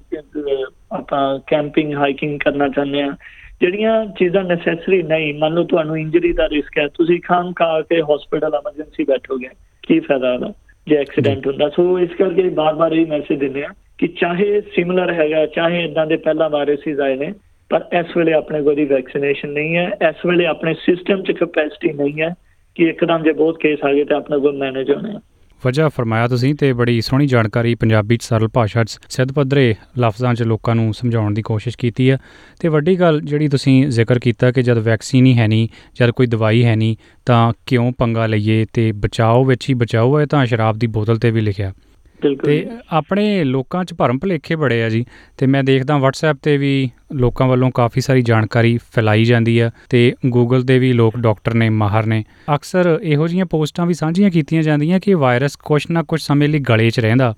ਆਪਾਂ 0.91 1.39
ਕੈਂਪਿੰਗ 1.47 1.93
ਹਾਈਕਿੰਗ 1.93 2.39
ਕਰਨਾ 2.39 2.67
ਚਾਹੁੰਦੇ 2.67 3.01
ਹਾਂ। 3.01 3.15
ਜਿਹੜੀਆਂ 3.61 4.05
ਚੀਜ਼ਾਂ 4.19 4.43
ਨੈਸੈਸਰੀ 4.43 5.01
ਨਹੀਂ 5.03 5.33
ਮੰਨ 5.33 5.53
ਲਓ 5.53 5.63
ਤੁਹਾਨੂੰ 5.63 5.97
ਇੰਜਰੀ 5.97 6.31
ਦਾ 6.33 6.47
ਰਿਸਕ 6.49 6.77
ਹੈ 6.77 6.87
ਤੁਸੀਂ 6.87 7.19
ਖਾਮ 7.21 7.53
ਖਾ 7.53 7.81
ਕੇ 7.81 8.01
ਹਸਪੀਟਲ 8.01 8.55
ਐਮਰਜੈਂਸੀ 8.55 9.03
ਬੈਠੋਗੇ 9.03 9.49
ਕੀ 9.87 9.99
ਫਾਇਦਾ 9.99 10.33
ਉਹਦਾ 10.33 10.53
ਜੇ 10.87 10.95
ਐਕਸੀਡੈਂਟ 10.95 11.47
ਹੁੰਦਾ। 11.47 11.69
ਸੋ 11.69 11.99
ਇਸ 11.99 12.09
ਕਰਕੇ 12.09 12.49
ਬਾਰ-ਬਾਰ 12.49 12.91
ਇਹ 12.91 13.05
ਮੈਸੇਜ 13.07 13.39
ਦਿੰਦੇ 13.39 13.63
ਆ 13.63 13.69
ਕਿ 13.97 14.07
ਚਾਹੇ 14.07 14.61
ਸਿਮਿਲਰ 14.61 15.13
ਹੈਗਾ 15.13 15.45
ਚਾਹੇ 15.45 15.83
ਇਦਾਂ 15.83 16.05
ਦੇ 16.07 16.17
ਪਹਿਲਾਂ 16.17 16.49
ਵਾਇਰਸਿਸ 16.49 16.99
ਆਏ 16.99 17.15
ਨੇ 17.15 17.33
ਪਰ 17.69 17.85
ਇਸ 17.99 18.17
ਵੇਲੇ 18.17 18.33
ਆਪਣੇ 18.33 18.61
ਕੋਲ 18.61 18.75
ਦੀ 18.75 18.85
ਵੈਕਸੀਨੇਸ਼ਨ 18.85 19.49
ਨਹੀਂ 19.49 19.75
ਹੈ 19.75 19.87
ਇਸ 20.09 20.25
ਵੇਲੇ 20.25 20.45
ਆਪਣੇ 20.45 20.73
ਸਿਸਟਮ 20.73 21.23
'ਚ 21.23 21.31
ਕੈਪੈਸਿਟੀ 21.31 21.93
ਨਹੀਂ 21.93 22.21
ਹੈ। 22.21 22.33
ਕਿ 22.75 22.83
ਇੱਕਦਮ 22.83 23.23
ਜੇ 23.23 23.31
ਬਹੁਤ 23.31 23.59
ਕੇਸ 23.59 23.79
ਆ 23.83 23.93
ਗਏ 23.93 24.03
ਤਾਂ 24.03 24.17
ਆਪਣੇ 24.17 24.39
ਕੋਲ 24.39 24.57
ਮੈਨੇਜ 24.57 24.91
ਹੋਣੇ 24.91 25.11
ਆ। 25.11 25.21
ਵਜ੍ਹਾ 25.65 25.89
ਫਰਮਾਇਆ 25.89 26.27
ਤੁਸੀਂ 26.27 26.55
ਤੇ 26.55 26.73
ਬੜੀ 26.73 27.01
ਸੋਹਣੀ 27.01 27.27
ਜਾਣਕਾਰੀ 27.27 27.75
ਪੰਜਾਬੀ 27.75 28.17
ਚ 28.17 28.23
ਸਰਲ 28.23 28.47
ਭਾਸ਼ਾ 28.53 28.83
ਚ 28.83 28.97
ਸਿੱਧ 29.09 29.31
ਪੱਧਰੇ 29.31 29.75
ਲਫ਼ਜ਼ਾਂ 29.99 30.33
ਚ 30.33 30.43
ਲੋਕਾਂ 30.43 30.75
ਨੂੰ 30.75 30.93
ਸਮਝਾਉਣ 30.93 31.33
ਦੀ 31.33 31.41
ਕੋਸ਼ਿਸ਼ 31.41 31.77
ਕੀਤੀ 31.77 32.11
ਹੈ। 32.11 32.17
ਤੇ 32.59 32.67
ਵੱਡੀ 32.67 32.99
ਗੱਲ 32.99 33.21
ਜਿਹੜੀ 33.21 33.47
ਤੁਸੀਂ 33.47 33.87
ਜ਼ਿਕਰ 33.87 34.19
ਕੀਤਾ 34.19 34.51
ਕਿ 34.51 34.61
ਜਦ 34.61 34.77
ਵੈਕਸੀਨ 34.77 35.25
ਹੀ 35.25 35.37
ਹੈ 35.37 35.47
ਨਹੀਂ, 35.47 35.67
ਜਦ 35.99 36.11
ਕੋਈ 36.11 36.27
ਦਵਾਈ 36.27 36.65
ਹੈ 36.65 36.75
ਨਹੀਂ, 36.75 36.95
ਤਾਂ 37.25 37.53
ਕਿਉਂ 37.65 37.91
ਪੰਗਾ 37.97 38.27
ਲਈਏ 38.27 38.65
ਤੇ 38.73 38.91
ਬਚਾਓ 38.91 39.45
ਵਿੱਚ 39.45 39.69
ਹੀ 39.69 39.73
ਬਚਾਓ 39.73 40.19
ਹੈ 40.19 40.25
ਤਾਂ 40.25 40.45
ਸ਼ਰਾਬ 40.45 40.77
ਦੀ 40.77 40.87
ਬੋਤਲ 40.87 41.17
ਤੇ 41.17 41.31
ਵੀ 41.31 41.41
ਲਿਖਿਆ। 41.41 41.67
ਬਿਲਕੁਲ 41.67 41.94
ਤੇ 42.21 42.35
ਜੀ। 42.35 42.65
ਆਪਣੇ 42.91 43.43
ਲੋਕਾਂ 43.43 43.85
'ਚ 43.85 43.93
ਭਰਮ 43.93 44.19
ਭੁਲੇਖੇ 44.19 44.55
ਬੜੇ 44.55 44.83
ਆ 44.83 44.89
ਜੀ, 44.89 45.05
ਤੇ 45.37 45.45
ਮੈਂ 45.45 45.63
ਦੇਖਦਾ 45.63 45.95
WhatsApp 45.95 46.37
ਤੇ 46.41 46.57
ਵੀ 46.57 46.89
ਲੋਕਾਂ 47.15 47.47
ਵੱਲੋਂ 47.47 47.71
ਕਾਫੀ 47.71 48.01
ਸਾਰੀ 48.01 48.21
ਜਾਣਕਾਰੀ 48.21 48.79
ਫੈਲਾਈ 48.91 49.25
ਜਾਂਦੀ 49.25 49.59
ਆ, 49.59 49.71
ਤੇ 49.89 50.13
Google 50.27 50.65
ਤੇ 50.65 50.79
ਵੀ 50.79 50.93
ਲੋਕ 50.93 51.17
ਡਾਕਟਰ 51.17 51.53
ਨੇ, 51.53 51.69
ਮਾਹਰ 51.69 52.05
ਨੇ 52.05 52.23
ਅਕਸਰ 52.55 52.99
ਇਹੋ 53.03 53.27
ਜਿਹੀਆਂ 53.27 53.45
ਪੋਸਟਾਂ 53.45 53.85
ਵੀ 53.85 53.93
ਸਾਂਝੀਆਂ 53.93 54.31
ਕੀਤੀਆਂ 54.31 54.63
ਜਾਂਦੀਆਂ 54.63 54.99
ਕਿ 54.99 55.13
ਵਾਇਰਸ 55.13 55.55
ਕੁਛ 55.55 55.91
ਨਾ 55.91 56.03
ਕੁਛ 56.03 56.21
ਸਮੇਂ 56.21 56.49
ਲਈ 56.49 56.59
ਗਲੇ 56.59 56.89
'ਚ 56.89 56.99
ਰਹਿੰਦਾ 56.99 57.33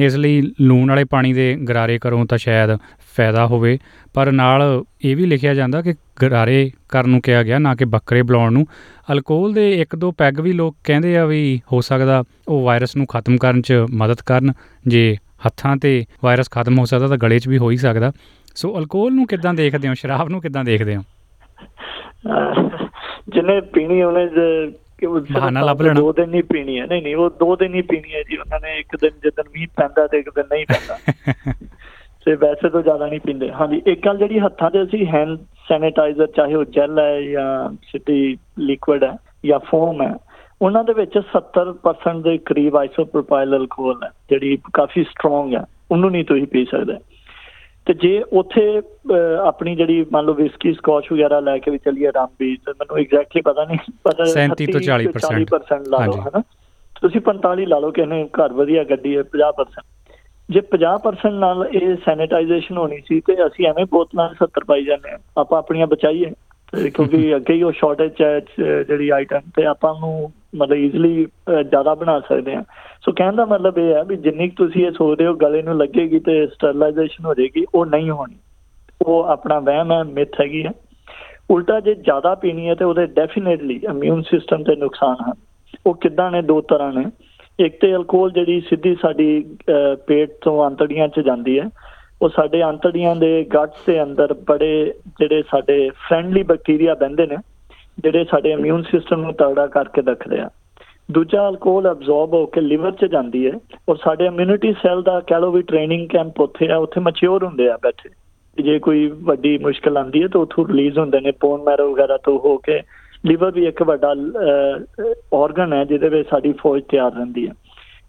ਇਸ 0.00 0.16
ਲਈ 0.16 0.42
ਲੂਣ 0.60 0.88
ਵਾਲੇ 0.88 1.04
ਪਾਣੀ 1.04 1.32
ਦੇ 1.32 1.54
ਗਰਾਰੇ 1.54 1.98
ਕਰੋ 1.98 2.24
ਤਾਂ 2.24 2.38
ਸ਼ਾਇਦ 2.38 2.76
ਫਾਇਦਾ 3.16 3.46
ਹੋਵੇ। 3.46 3.78
ਪਰ 4.14 4.32
ਨਾਲ 4.32 4.84
ਇਹ 5.04 5.16
ਵੀ 5.16 5.26
ਲਿਖਿਆ 5.26 5.54
ਜਾਂਦਾ 5.54 5.82
ਕਿ 5.82 5.94
ਗਰਾਰੇ 6.22 6.70
ਕਰਨ 6.88 7.08
ਨੂੰ 7.08 7.20
ਕਿਹਾ 7.20 7.42
ਗਿਆ 7.42 7.58
ਨਾ 7.58 7.74
ਕਿ 7.74 7.84
ਬੱਕਰੇ 7.84 8.22
ਬੁਲਾਉਣ 8.22 8.52
ਨੂੰ। 8.52 8.66
ਅਲਕੋਹਲ 9.12 9.52
ਦੇ 9.52 9.72
ਇੱਕ 9.72 9.96
ਦੋ 9.96 10.12
ਪੈਗ 10.12 10.40
ਵੀ 10.40 10.52
ਲੋਕ 10.52 10.76
ਕਹਿੰਦੇ 10.84 11.16
ਆ 11.16 11.24
ਵੀ 11.24 11.60
ਹੋ 11.72 11.80
ਸਕਦਾ 11.80 12.24
ਉਹ 12.48 12.64
ਵਾਇਰਸ 12.64 12.96
ਨੂੰ 12.96 13.06
ਖਤਮ 13.06 13.36
ਕਰਨ 13.36 13.62
'ਚ 13.62 13.72
ਮਦਦ 13.90 14.16
ਕਰਨ। 14.26 14.52
ਜੇ 14.86 15.16
ਹੱਥਾਂ 15.46 15.76
ਤੇ 15.76 16.04
ਵਾਇਰਸ 16.24 16.50
ਖਤਮ 16.50 16.78
ਹੋ 16.78 16.84
ਸਕਦਾ 16.84 17.06
ਤਾਂ 17.06 17.16
ਗਲੇ 17.16 17.38
'ਚ 17.38 17.48
ਵੀ 17.48 17.58
ਹੋ 17.58 17.70
ਹੀ 17.70 17.76
ਸਕਦਾ। 17.76 18.12
ਸੋ 18.54 18.78
ਅਲਕੋਹਲ 18.78 19.14
ਨੂੰ 19.14 19.26
ਕਿੱਦਾਂ 19.26 19.54
ਦੇਖਦੇ 19.54 19.88
ਹੋ? 19.88 19.94
ਸ਼ਰਾਬ 19.94 20.28
ਨੂੰ 20.28 20.40
ਕਿੱਦਾਂ 20.40 20.64
ਦੇਖਦੇ 20.64 20.96
ਹੋ? 20.96 21.02
ਜਿਹਨੇ 23.28 23.60
ਪੀਣੀ 23.60 24.02
ਉਹਨੇ 24.02 24.26
ਜ- 24.26 24.72
ਕਿ 24.98 25.06
ਉਹ 25.06 25.20
ਬਹਾਨਾ 25.20 25.60
ਲੱਭ 25.60 25.82
ਲੈਣਾ। 25.82 25.94
ਦੋ 25.94 26.12
ਦਿਨ 26.12 26.34
ਹੀ 26.34 26.42
ਪੀਣੀ 26.42 26.80
ਹੈ। 26.80 26.86
ਨਹੀਂ 26.86 27.02
ਨਹੀਂ 27.02 27.16
ਉਹ 27.16 27.30
ਦੋ 27.30 27.56
ਦਿਨ 27.56 27.74
ਹੀ 27.74 27.82
ਪੀਣੀ 27.82 28.14
ਹੈ 28.14 28.22
ਜੀ। 28.22 28.36
ਉਹਨਾਂ 28.36 28.60
ਨੇ 28.60 28.78
ਇੱਕ 28.78 28.96
ਦਿਨ 28.96 29.10
ਜਦੋਂ 29.24 29.44
ਮੀਂਹ 29.52 29.66
ਪੈਂਦਾ 29.76 30.06
ਤੇ 30.06 30.18
ਇੱਕ 30.18 30.30
ਦਿਨ 30.30 30.44
ਨਹੀਂ 30.52 30.66
ਪੈਂਦਾ। 30.66 30.98
ਤੇ 32.26 32.34
ਵੈਸੇ 32.34 32.68
ਤਾਂ 32.68 32.82
ਜ਼ਿਆਦਾ 32.82 33.06
ਨਹੀਂ 33.06 33.20
ਪੀਂਦੇ। 33.20 33.50
ਹਾਂਜੀ 33.52 33.82
ਇੱਕ 33.86 34.04
ਗੱਲ 34.06 34.16
ਜਿਹੜੀ 34.18 34.38
ਹੱਥਾਂ 34.38 34.70
ਤੇ 34.70 34.82
ਅਸੀਂ 34.82 35.06
ਹੈਂਡ 35.06 35.36
ਸੈਨੀਟਾਈਜ਼ਰ 35.68 36.26
ਚਾਹੇ 36.26 36.54
ਉਹ 36.54 36.64
ਜੈਲ 36.64 36.98
ਹੈ 36.98 37.20
ਜਾਂ 37.22 37.74
ਸਿੱਧੀ 37.90 38.36
ਲਿਕੁਇਡ 38.58 39.04
ਹੈ 39.04 39.16
ਜਾਂ 39.46 39.58
ਫੋਮ 39.58 40.02
ਹੈ 40.02 40.14
ਉਹਨਾਂ 40.62 40.84
ਦੇ 40.84 40.92
ਵਿੱਚ 40.92 41.18
70% 41.32 42.22
ਦੇ 42.22 42.38
ਕਰੀਬ 42.38 42.76
ਆਈਸੋਪ੍ਰੋਪਾਈਲ 42.76 43.56
ਅਲਕੋਹਲ 43.56 44.04
ਹੈ 44.04 44.10
ਜਿਹੜੀ 44.30 44.58
ਕਾਫੀ 44.74 45.04
ਸਟਰੋਂਗ 45.04 45.54
ਹੈ 45.54 45.64
ਉਹਨੂੰ 45.90 46.10
ਨਹੀਂ 46.10 46.24
ਤੁਸੀਂ 46.24 46.46
ਪੀ 46.46 46.64
ਸਕਦੇ। 46.64 46.98
ਤੇ 47.86 47.94
ਜੇ 47.94 48.22
ਉੱਥੇ 48.32 48.82
ਆਪਣੀ 49.44 49.74
ਜਿਹੜੀ 49.76 50.04
ਮੰਨ 50.12 50.24
ਲਓ 50.24 50.34
ਵਿਸਕੀ 50.34 50.72
ਸਕੌਚ 50.72 51.12
ਵਗੈਰਾ 51.12 51.40
ਲੈ 51.40 51.58
ਕੇ 51.58 51.70
ਵੀ 51.70 51.78
ਚੱਲੀਏ 51.78 52.12
ਰਾਮਬੀ 52.12 52.54
ਤੇ 52.56 52.72
ਮੈਨੂੰ 52.72 52.98
ਐਗਜ਼ੈਕਟਲੀ 52.98 53.42
ਪਤਾ 53.42 53.64
ਨਹੀਂ 53.64 53.78
ਪਰ 54.04 54.24
37 54.30 54.72
ਤੋਂ 54.72 54.80
40% 54.80 55.20
40% 55.26 55.84
ਲਾ 55.88 56.04
ਲਓ। 56.06 56.22
ਹਨਾ? 56.22 56.42
ਤੁਸੀਂ 57.00 57.20
45 57.28 57.66
ਲਾ 57.66 57.78
ਲਓ 57.78 57.90
ਕਿ 57.90 58.02
ਇਹਨੇ 58.02 58.24
ਘਰ 58.38 58.52
ਵਧੀਆ 58.52 58.84
ਗੱਡੀ 58.84 59.16
ਹੈ 59.16 59.22
50% 59.34 59.86
ਜੇ 60.50 60.60
50% 60.60 61.32
ਨਾਲ 61.32 61.68
ਇਹ 61.72 61.96
ਸੈਨੀਟਾਈਜੇਸ਼ਨ 61.96 62.76
ਹੋਣੀ 62.76 63.00
ਸੀ 63.06 63.20
ਤੇ 63.20 63.46
ਅਸੀਂ 63.46 63.66
ਐਵੇਂ 63.66 63.86
ਬੋਤਲਾਂ 63.90 64.28
'ਚ 64.28 64.36
70 64.42 64.64
ਪਾਈ 64.66 64.84
ਜਾਂਦੇ 64.84 65.10
ਆ 65.10 65.18
ਆਪਾਂ 65.36 65.58
ਆਪਣੀਆਂ 65.58 65.86
ਬਚਾਈਏ। 65.86 66.30
ਕਿਉਂਕਿ 66.90 67.36
ਅੱਗੇ 67.36 67.54
ਹੀ 67.54 67.62
ਉਹ 67.62 67.72
ਸ਼ਾਰਟੇਜ 67.72 68.12
ਹੈ 68.22 68.40
ਜਿਹੜੀ 68.82 69.08
ਆਈਟਮ 69.08 69.40
ਤੇ 69.56 69.64
ਆਪਾਂ 69.64 69.94
ਨੂੰ 70.00 70.32
ਮਤਲਬ 70.54 70.76
ਈਜ਼ੀਲੀ 70.76 71.26
ਜ਼ਿਆਦਾ 71.50 71.94
ਬਣਾ 71.94 72.20
ਸਕਦੇ 72.20 72.54
ਆ 72.54 72.64
ਸੋ 73.04 73.12
ਕਹਿਣ 73.12 73.32
ਦਾ 73.32 73.44
ਮਤਲਬ 73.44 73.78
ਇਹ 73.78 73.94
ਹੈ 73.94 74.04
ਵੀ 74.04 74.16
ਜਿੰਨੀ 74.16 74.48
ਕੁ 74.48 74.66
ਤੁਸੀਂ 74.66 74.86
ਇਹ 74.86 74.92
ਸੋਚਦੇ 74.92 75.26
ਹੋ 75.26 75.34
ਗਲੇ 75.34 75.62
ਨੂੰ 75.62 75.78
ਲੱਗੇਗੀ 75.78 76.18
ਤੇ 76.18 76.46
ਸਟਰਲਾਈਜੇਸ਼ਨ 76.46 77.24
ਹੋ 77.24 77.34
ਜਾਏਗੀ 77.34 77.64
ਉਹ 77.74 77.86
ਨਹੀਂ 77.86 78.10
ਹੋਣੀ। 78.10 78.34
ਉਹ 79.02 79.24
ਆਪਣਾ 79.24 79.58
ਵਹਿਮ 79.58 79.92
ਹੈ 79.92 80.02
ਮਿੱਥ 80.02 80.40
ਹੈਗੀ 80.40 80.66
ਹੈ। 80.66 80.70
ਉਲਟਾ 81.50 81.80
ਜੇ 81.80 81.94
ਜ਼ਿਆਦਾ 81.94 82.34
ਪੀਣੀ 82.34 82.68
ਹੈ 82.68 82.74
ਤੇ 82.74 82.84
ਉਹਦੇ 82.84 83.06
ਡੈਫੀਨੇਟਲੀ 83.06 83.80
ਇਮਿਊਨ 83.90 84.22
ਸਿਸਟਮ 84.22 84.62
ਤੇ 84.62 84.76
ਨੁਕਸਾਨ 84.76 85.16
ਹਨ। 85.28 85.32
ਉਹ 85.86 85.94
ਕਿੱਦਾਂ 85.94 86.30
ਨੇ? 86.30 86.42
ਦੋ 86.42 86.60
ਤਰ੍ਹਾਂ 86.60 86.92
ਨੇ। 86.92 87.04
ਇੱਕ 87.60 87.80
ਤੇ 87.80 87.96
ਅਲਕੋਹਲ 87.96 88.30
ਜਿਹੜੀ 88.30 88.60
ਸਿੱਧੀ 88.60 88.96
ਸਾਡੀ 89.02 89.44
ਅਹ, 89.70 89.96
ਪੇਟ 89.96 90.30
ਤੋਂ 90.40 90.66
ਅੰਤੜੀਆਂ 90.66 91.08
'ਚ 91.08 91.20
ਜਾਂਦੀ 91.20 91.58
ਹੈ। 91.58 91.64
ਉਹ 92.22 92.28
ਸਾਡੇ 92.28 92.62
ਅੰਤੜੀਆਂ 92.62 93.16
ਦੇ 93.16 93.46
ਗਟਸ 93.54 93.86
ਦੇ 93.86 94.02
ਅੰਦਰ 94.02 94.34
ਬੜੇ 94.34 94.94
ਜਿਹੜੇ 95.20 95.42
ਸਾਡੇ 95.42 95.90
ਫ੍ਰੈਂਡਲੀ 95.90 96.42
ਬੈਕਟੀਰੀਆ 96.42 96.94
ਬਹਿੰਦੇ 96.94 97.26
ਨੇ 97.26 97.36
ਜਿਹੜੇ 97.98 98.24
ਸਾਡੇ 98.24 98.50
ਇਮਿਊਨ 98.50 98.82
ਸਿਸਟਮ 98.82 99.20
ਨੂੰ 99.20 99.34
ਤਗੜਾ 99.34 99.66
ਕਰਕੇ 99.66 100.02
ਰੱਖਦੇ 100.02 100.38
ਆ। 100.38 100.50
ਦੂਜਾ 101.10 101.48
ਅਲਕੋਹਲ 101.48 101.92
ਅਬਜ਼ੌਰਬ 101.92 102.34
ਹੋ 102.34 102.46
ਕੇ 102.46 102.60
ਲਿਵਰ 102.60 102.90
'ਚ 102.90 103.04
ਜਾਂਦੀ 103.04 103.46
ਹੈ 103.46 103.52
ਔਰ 103.88 103.96
ਸਾਡੇ 103.96 104.26
ਇਮਿਊਨਿਟੀ 104.26 104.72
ਸੈੱਲ 104.72 105.02
ਦਾ 105.02 105.20
ਕਹਿ 105.20 105.40
ਲਓ 105.40 105.50
ਵੀ 105.50 105.62
ਟ੍ਰੇਨਿੰਗ 105.62 106.08
ਕੈਂਪ 106.08 106.40
ਉੱਥੇ 106.40 106.68
ਆ 106.68 106.76
ਉੱਥੇ 106.76 107.00
ਮੈਚੁਰ 107.00 107.44
ਹੁੰਦੇ 107.44 107.70
ਆ 107.70 107.76
ਬੈਠੇ। 107.82 108.08
ਕਿ 108.56 108.62
ਜੇ 108.62 108.78
ਕੋਈ 108.78 109.06
ਵੱਡੀ 109.06 109.58
ਮੁਸ਼ਕਲ 109.58 109.96
ਆਂਦੀ 109.96 110.22
ਹੈ 110.22 110.28
ਤਾਂ 110.28 110.40
ਉੱਥੋਂ 110.40 110.68
ਰਿਲੀਜ਼ 110.68 110.98
ਹੁੰਦੇ 110.98 111.20
ਨੇ 111.20 111.30
ਬੋਨ 111.30 111.62
ਮੈਰੋ 111.62 111.92
ਵਗੈਰਾ 111.92 112.16
ਤੋਂ 112.16 112.38
ਹੋ 112.38 112.56
ਕੇ 112.58 112.80
ਲਿਵਰ 113.26 113.50
ਵੀ 113.50 113.66
ਇੱਕ 113.66 113.82
ਵੱਡਾ 113.82 114.14
ਆਰਗਨ 115.34 115.72
ਹੈ 115.72 115.84
ਜਿਹਦੇ 115.84 116.08
ਵਿੱਚ 116.08 116.28
ਸਾਡੀ 116.28 116.52
ਫੌਜ 116.52 116.82
ਤਿਆਰ 116.88 117.12
ਰਹਿੰਦੀ 117.12 117.46
ਹੈ। 117.48 117.52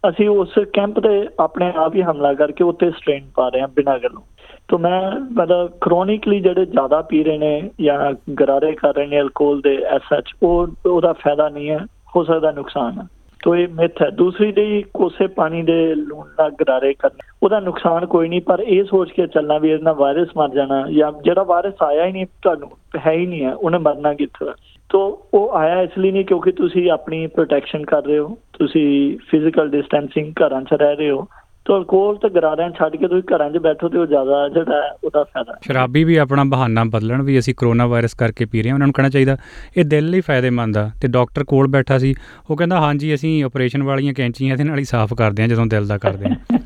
ਅਸੀਂ 0.10 0.30
ਉਸ 0.30 0.54
ਕੈਂਪ 0.74 1.00
ਤੇ 1.00 1.28
ਆਪਣੇ 1.40 1.72
ਆਪ 1.76 1.96
ਹੀ 1.96 2.02
ਹਮਲਾ 2.02 2.34
ਕਰਕੇ 2.34 2.64
ਉੱਤੇ 2.64 2.92
ਸਟ੍ਰੇਨ 2.92 3.24
ਪਾ 3.36 3.50
ਰਹੇ 3.50 3.62
ਹਾਂ 3.62 3.68
ਬਿਨਾਂ 3.68 3.98
ਗੱਲੋਂ। 4.00 4.22
ਤੋਂ 4.68 4.80
ਮੈਂ 4.80 5.12
ਮਤਲਬ 5.34 5.72
ਕ੍ਰੋਨਿਕਲੀ 5.82 6.40
ਜਿਹੜੇ 6.40 6.66
ਜ਼ਿਆਦਾ 6.66 7.02
ਪੀ 7.02 7.24
ਰਹੇ 7.24 7.38
ਨੇ 7.38 7.70
ਜਾਂ 7.82 8.14
ਗਰਾਰੇ 8.40 8.72
ਕਰ 8.72 8.94
ਰਹੇ 8.96 9.08
ਨੇ 9.08 9.22
ਅਲਕੋਹਲ 9.22 9.62
ਦੇ 9.62 9.76
ਐਸਐਚ 9.76 10.26
ਉਹ, 10.44 10.68
ਉਹਦਾ 10.86 11.14
ਫਾਇਦਾ 11.14 11.50
ਨਹੀਂ 11.50 11.70
ਹੈ, 11.70 11.80
ਹੋ 12.16 12.24
ਸਕਦਾ 12.24 12.52
ਨੁਕਸਾਨ 12.52 13.02
ਹੈ। 13.02 13.08
ਤੋ 13.44 13.56
ਇਹ 13.56 13.68
ਮਿੱਥ 13.68 14.02
ਹੈ। 14.02 14.10
ਦੂਸਰੀ 14.10 14.52
ਦੀ 14.52 14.84
ਕੋਸੇ 14.94 15.28
ਪਾਣੀ 15.28 15.62
ਦੇ 15.62 15.96
ਲੂਣ 15.96 16.26
ਨਾਲ 16.40 16.52
ਗਰਾਰੇ 16.52 16.94
ਕਰਨਾ, 16.94 17.36
ਉਹਦਾ 17.44 17.60
ਨੁਕਸਾਨ 17.60 18.06
ਕੋਈ 18.06 18.30
ਨਹੀਂ, 18.30 18.42
ਪਰ 18.42 18.60
ਇਹ 18.60 18.84
ਸੋਚ 18.84 19.12
ਕੇ 19.12 19.28
ਚੱਲਣਾ 19.28 19.58
ਵੀ 19.58 19.70
ਇਹਦੇ 19.70 19.84
ਨਾਲ 19.84 19.96
ਵਾਇਰਸ 19.96 20.30
ਮਰ 20.38 20.50
ਜਾਣਾ 20.50 20.86
ਜਾਂ 20.92 21.12
ਜਿਹੜਾ 21.24 21.44
ਵਾਇਰਸ 21.44 21.84
ਆਇਆ 21.84 22.06
ਹੀ 22.06 22.12
ਨਹੀਂ, 22.12 22.26
ਤੁਹਾਨੂੰ 22.26 22.70
ਹੈ 23.08 23.12
ਹੀ 23.12 23.26
ਨਹੀਂ 23.26 23.44
ਹੈ, 23.44 23.54
ਉਹਨੇ 23.56 23.78
ਮਰਨਾ 23.78 24.14
ਕਿੱਥੋਂ 24.14 24.48
ਹੈ? 24.48 24.54
ਤੋ 24.90 25.28
ਉਹ 25.34 25.54
ਆਇਆ 25.54 25.82
ਇਸ 25.82 25.98
ਲਈ 25.98 26.12
ਨਹੀਂ 26.12 26.26
ਕਿਉਂਕਿ 26.26 26.52
ਤੁਸੀਂ 26.52 26.92
ਆਪਣੀ 26.92 27.28
ਪ੍ਰੋਟੈਕਸ਼ਨ 27.28 27.86
ਕਰ 27.86 28.04
ਰਹੇ 28.04 28.20
ਹੋ, 28.20 28.38
ਤੁਸੀਂ 28.54 29.18
ਫਿਜ਼ੀਕਲ 29.30 29.70
ਡਿਸਟੈਂਸਿੰਗ 29.70 30.34
ਘਰਾਂ 30.34 30.62
'ਚ 30.62 30.74
ਰਹਿ 30.74 30.96
ਰਹੇ 30.96 31.10
ਹੋ, 31.12 31.28
ਤੋ 31.66 31.78
ਅਲਕੋਹਲ 31.78 32.16
ਤੇ 32.16 32.30
ਗਰਾਰਿਆਂ 32.30 32.70
ਛੱਡ 32.70 32.96
ਕੇ 32.96 33.08
ਤੁਸੀਂ 33.08 33.24
ਘਰਾਂ 33.36 33.50
'ਚ 33.52 33.58
ਬੈਠੋ 33.58 33.90
ਤੇ 33.90 33.98
ਉਹ 33.98 34.06
ਜ਼ਿਆਦਾ 34.06 34.50
ਜਿਹੜਾ 34.50 34.82
ਹੈ 34.82 34.92
ਉਹਦਾ 35.04 35.24
ਫਾਇਦਾ 35.24 35.54
ਹੈ। 35.54 35.58
ਸ਼ਰਾਬੀ 35.64 36.04
ਵੀ 36.04 36.16
ਆਪਣਾ 36.16 36.44
ਬਹਾਨਾ 36.44 36.84
ਬਦਲਣ 36.84 37.22
ਵੀ 37.22 37.40
ਅਸੀਂ 37.40 37.56
ਕਰੋਨਾ 37.58 37.88
ਵਾਇਰਸ 37.88 38.14
ਕਰਕੇ 38.14 38.46
ਪੀ 38.46 38.62
ਰਹੇ 38.62 38.70
ਹਾਂ, 38.70 38.76
ਉਹਨਾਂ 38.76 38.88
ਨੂੰ 38.88 38.94
ਕਹਿਣਾ 38.94 39.10
ਚਾਹੀਦਾ, 39.10 39.38
ਇਹ 39.78 39.86
ਦਿਲ 39.86 40.10
ਲਈ 40.10 40.22
ਫਾਇਦੇਮੰਦ 40.22 40.78
ਆ, 40.78 40.92
ਤੇ 41.02 41.08
ਡਾਕਟਰ 41.08 41.44
ਕੋਲ 41.44 41.68
ਬੈਠਾ 41.68 41.98
ਸੀ, 41.98 42.16
ਉਹ 42.50 42.58
ਕਹਿੰਦਾ, 42.58 42.80
ਹਾਂਜੀ, 42.82 43.14
ਅਸੀਂ 43.14 43.44
ਆਪਰੇਸ਼ਨ 43.44 43.84
ਵਾਲੀਆਂ 43.84 44.14
ਕੈਂਚੀਆਂ 44.14 44.52
ਇਹਦੇ 44.52 44.64
ਨਾਲ 44.64 44.80
ਹੀ 44.80 44.84
ਸਾਫ਼ 44.84 45.14
ਕਰਦੇ 45.14 45.44
ਹਾਂ 45.44 45.50
ਜਦੋਂ 45.50 45.66
ਦਿਲ 45.66 45.88
ਦਾ 45.88 45.98
ਕਰਦੇ 45.98 46.26
ਹਾਂ 46.26 46.60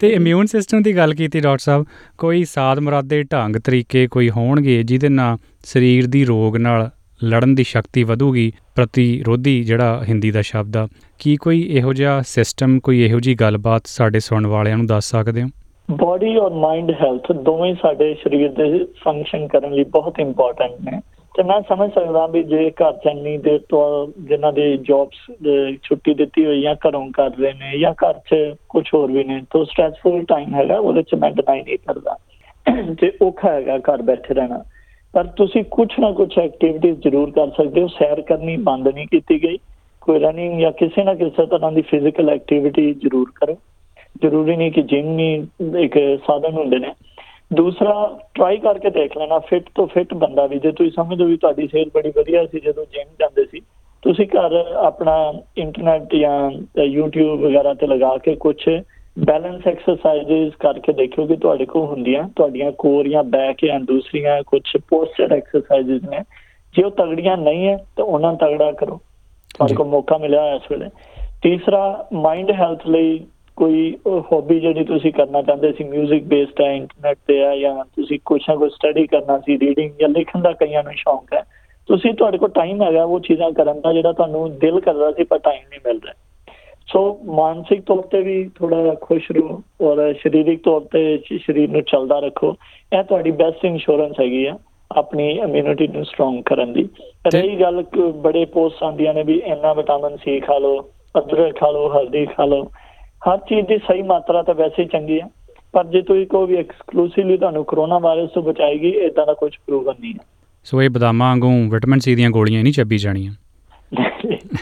ਤੇ 0.00 0.08
ਇਮਿਊਨ 0.08 0.46
ਸਿਸਟਮ 0.46 0.82
ਦੀ 0.82 0.96
ਗੱਲ 0.96 1.14
ਕੀਤੀ 1.14 1.40
ਡਾਕਟਰ 1.40 1.62
ਸਾਹਿਬ, 1.62 1.84
ਕੋਈ 2.18 2.44
ਸਾਦ 2.44 2.78
ਮੁਰਾਦੇ 2.78 3.22
ਢੰਗ 3.22 3.56
ਤਰੀਕੇ 3.56 4.06
ਕੋਈ 4.06 4.30
ਹੋਣਗੇ 4.30 4.82
ਜਿਹਦੇ 4.82 5.08
ਨਾਲ 5.08 5.36
ਸਰੀਰ 5.64 6.06
ਦੀ 6.06 6.24
ਰੋਗ 6.24 6.56
ਨਾਲ 6.56 6.90
ਲੜਨ 7.24 7.54
ਦੀ 7.54 7.64
ਸ਼ਕਤੀ 7.64 8.02
ਵਧੂਗੀ? 8.04 8.50
ਪ੍ਰਤੀਰੋਧੀ 8.76 9.62
ਜਿਹੜਾ 9.64 10.04
ਹਿੰਦੀ 10.08 10.30
ਦਾ 10.30 10.42
ਸ਼ਬਦ 10.42 10.76
ਆ, 10.76 10.86
ਕੀ 11.18 11.36
ਕੋਈ 11.36 11.60
ਇਹੋ 11.70 11.92
ਜਿਹਾ 11.92 12.20
ਸਿਸਟਮ 12.26 12.78
ਕੋਈ 12.80 13.02
ਇਹੋ 13.02 13.20
ਜੀ 13.20 13.34
ਗੱਲਬਾਤ 13.34 13.86
ਸਾਡੇ 13.86 14.20
ਸੁਣਨ 14.20 14.46
ਵਾਲਿਆਂ 14.46 14.76
ਨੂੰ 14.76 14.86
ਦੱਸ 14.86 15.10
ਸਕਦੇ 15.10 15.42
ਹੋ? 15.42 15.48
ਬਾਡੀ 15.88 16.36
ਔਰ 16.36 16.52
ਮਾਈਂਡ 16.54 16.90
ਹੈਲਥ 16.90 17.30
ਦੋਵੇਂ 17.32 17.74
ਸਾਡੇ 17.74 18.14
ਸਰੀਰ 18.14 18.50
ਦੇ 18.50 18.84
ਫੰਕਸ਼ਨ 19.04 19.46
ਕਰਨ 19.48 19.72
ਲਈ 19.74 19.84
ਬਹੁਤ 19.84 20.20
ਇੰਪੋਰਟੈਂਟ 20.20 20.72
ਨੇ। 20.80 21.00
ਤੇ 21.36 21.42
ਮੈਂ 21.42 21.60
ਸਮਝ 21.68 21.92
ਸਕਦਾ 21.94 22.26
ਵੀ 22.26 22.42
ਜੇ 22.42 22.70
ਘਰ 22.70 22.92
ਚ 22.92 23.06
ਇੰਨੀ 23.06 23.38
ਦੇਰ 23.38 23.60
ਤੋਂ 23.68 24.12
ਜਿਨ੍ਹਾਂ 24.22 24.52
ਦੀ 24.52 24.76
ਜੌਬਸ 24.76 25.36
ਛੁੱਟੀ 25.82 26.14
ਦਿੱਤੀ 26.14 26.46
ਹੋਈ 26.46 26.62
ਜਾਂ 26.62 26.74
ਘਰੋਂ 26.88 27.10
ਕਰ 27.12 27.30
ਰਹੇ 27.38 27.52
ਨੇ 27.52 27.78
ਜਾਂ 27.78 27.92
ਘਰ 27.92 28.14
'ਚ 28.14 28.54
ਕੁਝ 28.68 28.84
ਹੋਰ 28.94 29.12
ਵੀ 29.12 29.24
ਨੇ, 29.24 29.42
ਤਾਂ 29.50 29.64
ਸਟ੍ਰੈਸਫੁਲ 29.64 30.24
ਟਾਈਮ 30.24 30.54
ਹੈਗਾ, 30.54 30.78
ਉਹਦੇ 30.78 31.02
'ਚ 31.02 31.14
ਮੈਂ 31.14 31.30
ਡਿਨਾਈ 31.30 31.62
ਨਹੀਂ 31.62 31.78
ਕਰਦਾ। 31.78 32.16
ਤੇ 33.00 33.12
ਔਖਾ 33.22 33.52
ਹੈਗਾ 33.52 33.78
ਘਰ 33.78 34.02
ਬੈਠੇ 34.02 34.34
ਰਹਿਣਾ। 34.34 34.64
ਪਰ 35.12 35.24
ਤੁਸੀਂ 35.26 35.64
ਕੁਝ 35.70 35.88
ਨਾ 36.00 36.12
ਕੁਝ 36.12 36.38
ਐਕਟੀਵਿਟੀਜ਼ 36.38 37.00
ਜ਼ਰੂਰ 37.00 37.30
ਕਰ 37.30 37.48
ਸਕਦੇ 37.48 37.82
ਹੋ, 37.82 37.86
ਸੈਰ 37.86 38.20
ਕਰਨੀ 38.20 38.56
ਬੰਦ 38.56 38.88
ਨਹੀਂ 38.88 39.06
ਕੀਤੀ 39.06 39.42
ਗਈ। 39.42 39.58
ਕੋਈ 40.00 40.18
ਰਨਿੰਗ 40.18 40.60
ਜਾਂ 40.60 40.72
ਕਿਸੇ 40.72 41.04
ਨਾ 41.04 41.14
ਕਿਸੇ 41.14 41.46
ਤਰ੍ਹਾਂ 41.46 41.72
ਦੀ 41.72 41.82
ਫਿਜ਼ੀਕਲ 41.82 42.30
ਐਕਟੀਵਿਟੀ 42.30 42.94
ਜ਼ਰੂਰ 42.94 43.32
ਕਰੋ। 43.34 43.54
ਜ਼ਰੂਰੀ 44.22 44.56
ਨਹੀਂ 44.56 44.72
ਕਿ 44.72 44.82
ਜਿਮ 44.82 45.18
ਹੀ 45.18 45.46
ਇੱਕ 45.78 46.18
ਸਾਧਨ 46.26 46.52
ਹੁੰਦੇ 46.52 46.78
ਨੇ। 46.78 46.92
ਦੂਸਰਾ 47.52 48.18
ਟਰਾਈ 48.34 48.56
ਕਰਕੇ 48.56 48.90
ਦੇਖ 48.90 49.16
ਲੈਣਾ 49.18 49.38
ਫਿਟ 49.38 49.68
ਤੋਂ 49.74 49.86
ਫਿਟ 49.86 50.14
ਬੰਦਾ 50.14 50.46
ਵੀ। 50.46 50.58
ਜੇ 50.58 50.72
ਤੁਸੀਂ 50.72 50.90
ਸਮਝੋ 50.90 51.24
ਵੀ 51.24 51.36
ਤੁਹਾਡੀ 51.36 51.68
ਸਿਹਤ 51.68 51.88
ਬੜੀ 51.94 52.12
ਵਧੀਆ 52.16 52.46
ਸੀ 52.46 52.60
ਜਦੋਂ 52.60 52.84
ਜਿਮ 52.84 53.08
ਜਾਂਦੇ 53.20 53.44
ਸੀ 53.44 53.60
ਤੁਸੀਂ 54.02 54.26
ਘਰ 54.26 54.54
ਆਪਣਾ 54.76 55.32
ਇੰਟਰਨੈਟ 55.56 56.14
ਜਾਂ 56.14 56.50
YouTube 56.84 57.36
ਵਗੈਰਾ 57.36 57.74
ਤੇ 57.74 57.86
ਲਗਾ 57.86 58.16
ਕੇ 58.16 58.34
ਕੁਝ 58.34 58.56
ਬੈਲੈਂਸ 59.18 59.66
ਐਕਸਰਸਾਈਜ਼ਸ 59.66 60.56
ਕਰਕੇ 60.56 60.92
ਦੇਖਿਓ 60.92 61.26
ਕਿ 61.26 61.36
ਤੁਹਾਡੇ 61.36 61.66
ਕੋਲ 61.66 61.86
ਹੁੰਦੀਆਂ 61.86 62.28
ਤੁਹਾਡੀਆਂ 62.36 62.72
ਕੋਰ 62.72 63.08
ਜਾਂ 63.08 63.24
ਬੈਕ 63.24 63.64
ਜਾਂ 63.64 63.80
ਦੂਸਰੀਆਂ 63.80 64.42
ਕੁਝ 64.42 64.62
ਪੋਸਚਰ 64.88 65.32
ਐਕਸਰਸਾਈਜ਼ਸ 65.32 66.08
ਨੇ। 66.10 66.20
ਜੇ 66.74 66.82
ਉਹ 66.82 66.90
ਤਗੜੀਆਂ 66.90 67.36
ਨਹੀਂ 67.36 67.68
ਹੈ 67.68 67.76
ਤਾਂ 67.96 68.04
ਉਹਨਾਂ 68.04 68.34
ਤਗੜਾ 68.34 68.72
ਕਰੋ। 68.72 69.00
ਤੁਹਾਡੇ 69.54 69.74
ਕੋਲ 69.74 69.86
ਮੌਕਾ 69.86 70.18
ਮਿਲਿਆ 70.18 70.54
ਇਸ 70.54 70.62
ਵੇਲੇ। 70.70 70.88
ਤੀਸਰਾ 71.42 72.06
ਮਾਈਂਡ 72.12 72.50
ਹੈਲਥ 72.50 72.86
ਲਈ 72.86 73.26
ਕੋਈ 73.60 73.96
ਹੌਬੀ 74.32 74.58
ਜਿਹੜੀ 74.60 74.84
ਤੁਸੀਂ 74.84 75.12
ਕਰਨਾ 75.12 75.42
ਚਾਹੁੰਦੇ 75.42 75.72
ਸੀ 75.72 75.84
뮤직 75.84 76.22
ਬੇਸਡ 76.28 76.60
ਹੈ 76.60 76.72
ਇੰਟਰਨੈਟ 76.74 77.18
ਤੇ 77.26 77.38
ਹੈ 77.40 77.56
ਜਾਂ 77.56 77.84
ਤੁਸੀਂ 77.96 78.18
ਕੁਝ 78.24 78.40
ਨਾ 78.48 78.54
ਕੁਝ 78.56 78.70
ਸਟੱਡੀ 78.72 79.06
ਕਰਨਾ 79.06 79.38
ਸੀ 79.38 79.58
ਰੀਡਿੰਗ 79.58 79.90
ਜਾਂ 80.00 80.08
ਲਿਖਣ 80.08 80.42
ਦਾ 80.42 80.52
ਕਈਆਂ 80.52 80.82
ਨੂੰ 80.82 80.92
ਸ਼ੌਂਕ 80.96 81.34
ਹੈ 81.34 81.42
ਤੁਸੀਂ 81.88 82.14
ਤੁਹਾਡੇ 82.14 82.38
ਕੋਲ 82.38 82.48
ਟਾਈਮ 82.48 82.82
ਹੈਗਾ 82.82 83.04
ਉਹ 83.04 83.20
ਚੀਜ਼ਾਂ 83.20 83.50
ਕਰਨ 83.52 83.80
ਦਾ 83.80 83.92
ਜਿਹੜਾ 83.92 84.12
ਤੁਹਾਨੂੰ 84.12 84.58
ਦਿਲ 84.58 84.80
ਕਰਦਾ 84.80 85.10
ਸੀ 85.12 85.24
ਪਰ 85.24 85.38
ਟਾਈਮ 85.38 85.62
ਨਹੀਂ 85.70 85.80
ਮਿਲ 85.86 86.00
ਰਿਹਾ। 86.04 86.14
ਸੋ 86.88 87.02
ਮਾਨਸਿਕ 87.24 87.82
ਤੌਰ 87.82 88.02
ਤੇ 88.02 88.20
ਵੀ 88.22 88.50
ਥੋੜਾ 88.54 88.94
ਖੁਸ਼ 89.00 89.30
ਰਹੋ 89.32 89.62
ਔਰ 89.80 90.12
ਸਰੀਰਕ 90.14 90.60
ਤੌਰ 90.64 90.80
ਤੇ 90.92 91.18
ਸਰੀਰ 91.38 91.70
ਨੂੰ 91.70 91.82
ਚੱਲਦਾ 91.82 92.18
ਰੱਖੋ। 92.18 92.54
ਇਹ 92.92 93.02
ਤੁਹਾਡੀ 93.02 93.30
ਬੈਸਟ 93.30 93.64
ਇੰਸ਼ੋਰੈਂਸ 93.64 94.20
ਹੈਗੀ 94.20 94.44
ਆ 94.46 94.58
ਆਪਣੀ 94.90 95.30
ਇਮਿਊਨਿਟੀ 95.38 95.88
ਨੂੰ 95.88 96.04
ਸਟਰੋਂਗ 96.04 96.42
ਕਰਨ 96.46 96.72
ਦੀ। 96.72 96.88
ਰਹੀ 97.34 97.60
ਗੱਲ 97.60 97.84
ਬੜੇ 98.22 98.44
ਪੋਸਟ 98.44 98.82
ਆਉਂਦੀਆਂ 98.82 99.14
ਨੇ 99.14 99.22
ਵੀ 99.22 99.40
ਇੰਨਾ 99.46 99.72
ਵਿਟਾਮਿਨ 99.72 100.16
ਸੀ 100.16 100.40
ਖਾ 100.40 100.58
ਲਓ 100.58 100.80
ਅਦਰਕ 101.18 101.58
ਖਾ 101.58 101.70
ਲਓ 101.70 101.88
ਹਲਦੀ 101.88 102.26
ਖਾ 102.26 102.44
ਲਓ। 102.44 102.66
ਹਰ 103.22 103.38
ਚੀਜ਼ 103.38 103.66
ਦੀ 103.66 103.78
ਸਹੀ 103.78 104.02
ਮਾਤਰਾ 104.02 104.42
ਤਾਂ 104.42 104.54
ਵੈਸੇ 104.54 104.82
ਹੀ 104.82 104.88
ਚੰਗੀ 104.88 105.20
ਹੈ 105.20 105.26
ਪਰ 105.72 105.84
ਜੇ 105.84 106.02
ਤੁਸੀਂ 106.02 106.26
ਕਹੋ 106.26 106.46
ਵੀ 106.46 106.56
ਐਕਸਕਲੂਸਿਵਲੀ 106.56 107.36
ਤੁਹਾਨੂੰ 107.36 107.64
ਕਰੋਨਾ 107.64 107.98
ਵਾਇਰਸ 107.98 108.30
ਤੋਂ 108.30 108.42
ਬਚਾਏਗੀ 108.42 108.88
ਇਦਾਂ 108.88 109.26
ਦਾ 109.26 109.34
ਕੁਝ 109.34 109.52
ਪ੍ਰੂਵਨ 109.66 109.94
ਨਹੀਂ 110.00 110.12
ਹੈ 110.14 110.24
ਸੋ 110.64 110.82
ਇਹ 110.82 110.90
ਬਦਾਮਾਂ 110.90 111.28
ਵਾਂਗੂ 111.28 111.50
ਵਿਟਾਮਿਨ 111.70 111.98
ਸੀ 111.98 112.14
ਦੀਆਂ 112.14 112.30
ਗੋਲੀਆਂ 112.30 112.62
ਨਹੀਂ 112.62 112.72
ਚੱਬੀ 112.72 112.98
ਜਾਣੀਆਂ। 112.98 113.32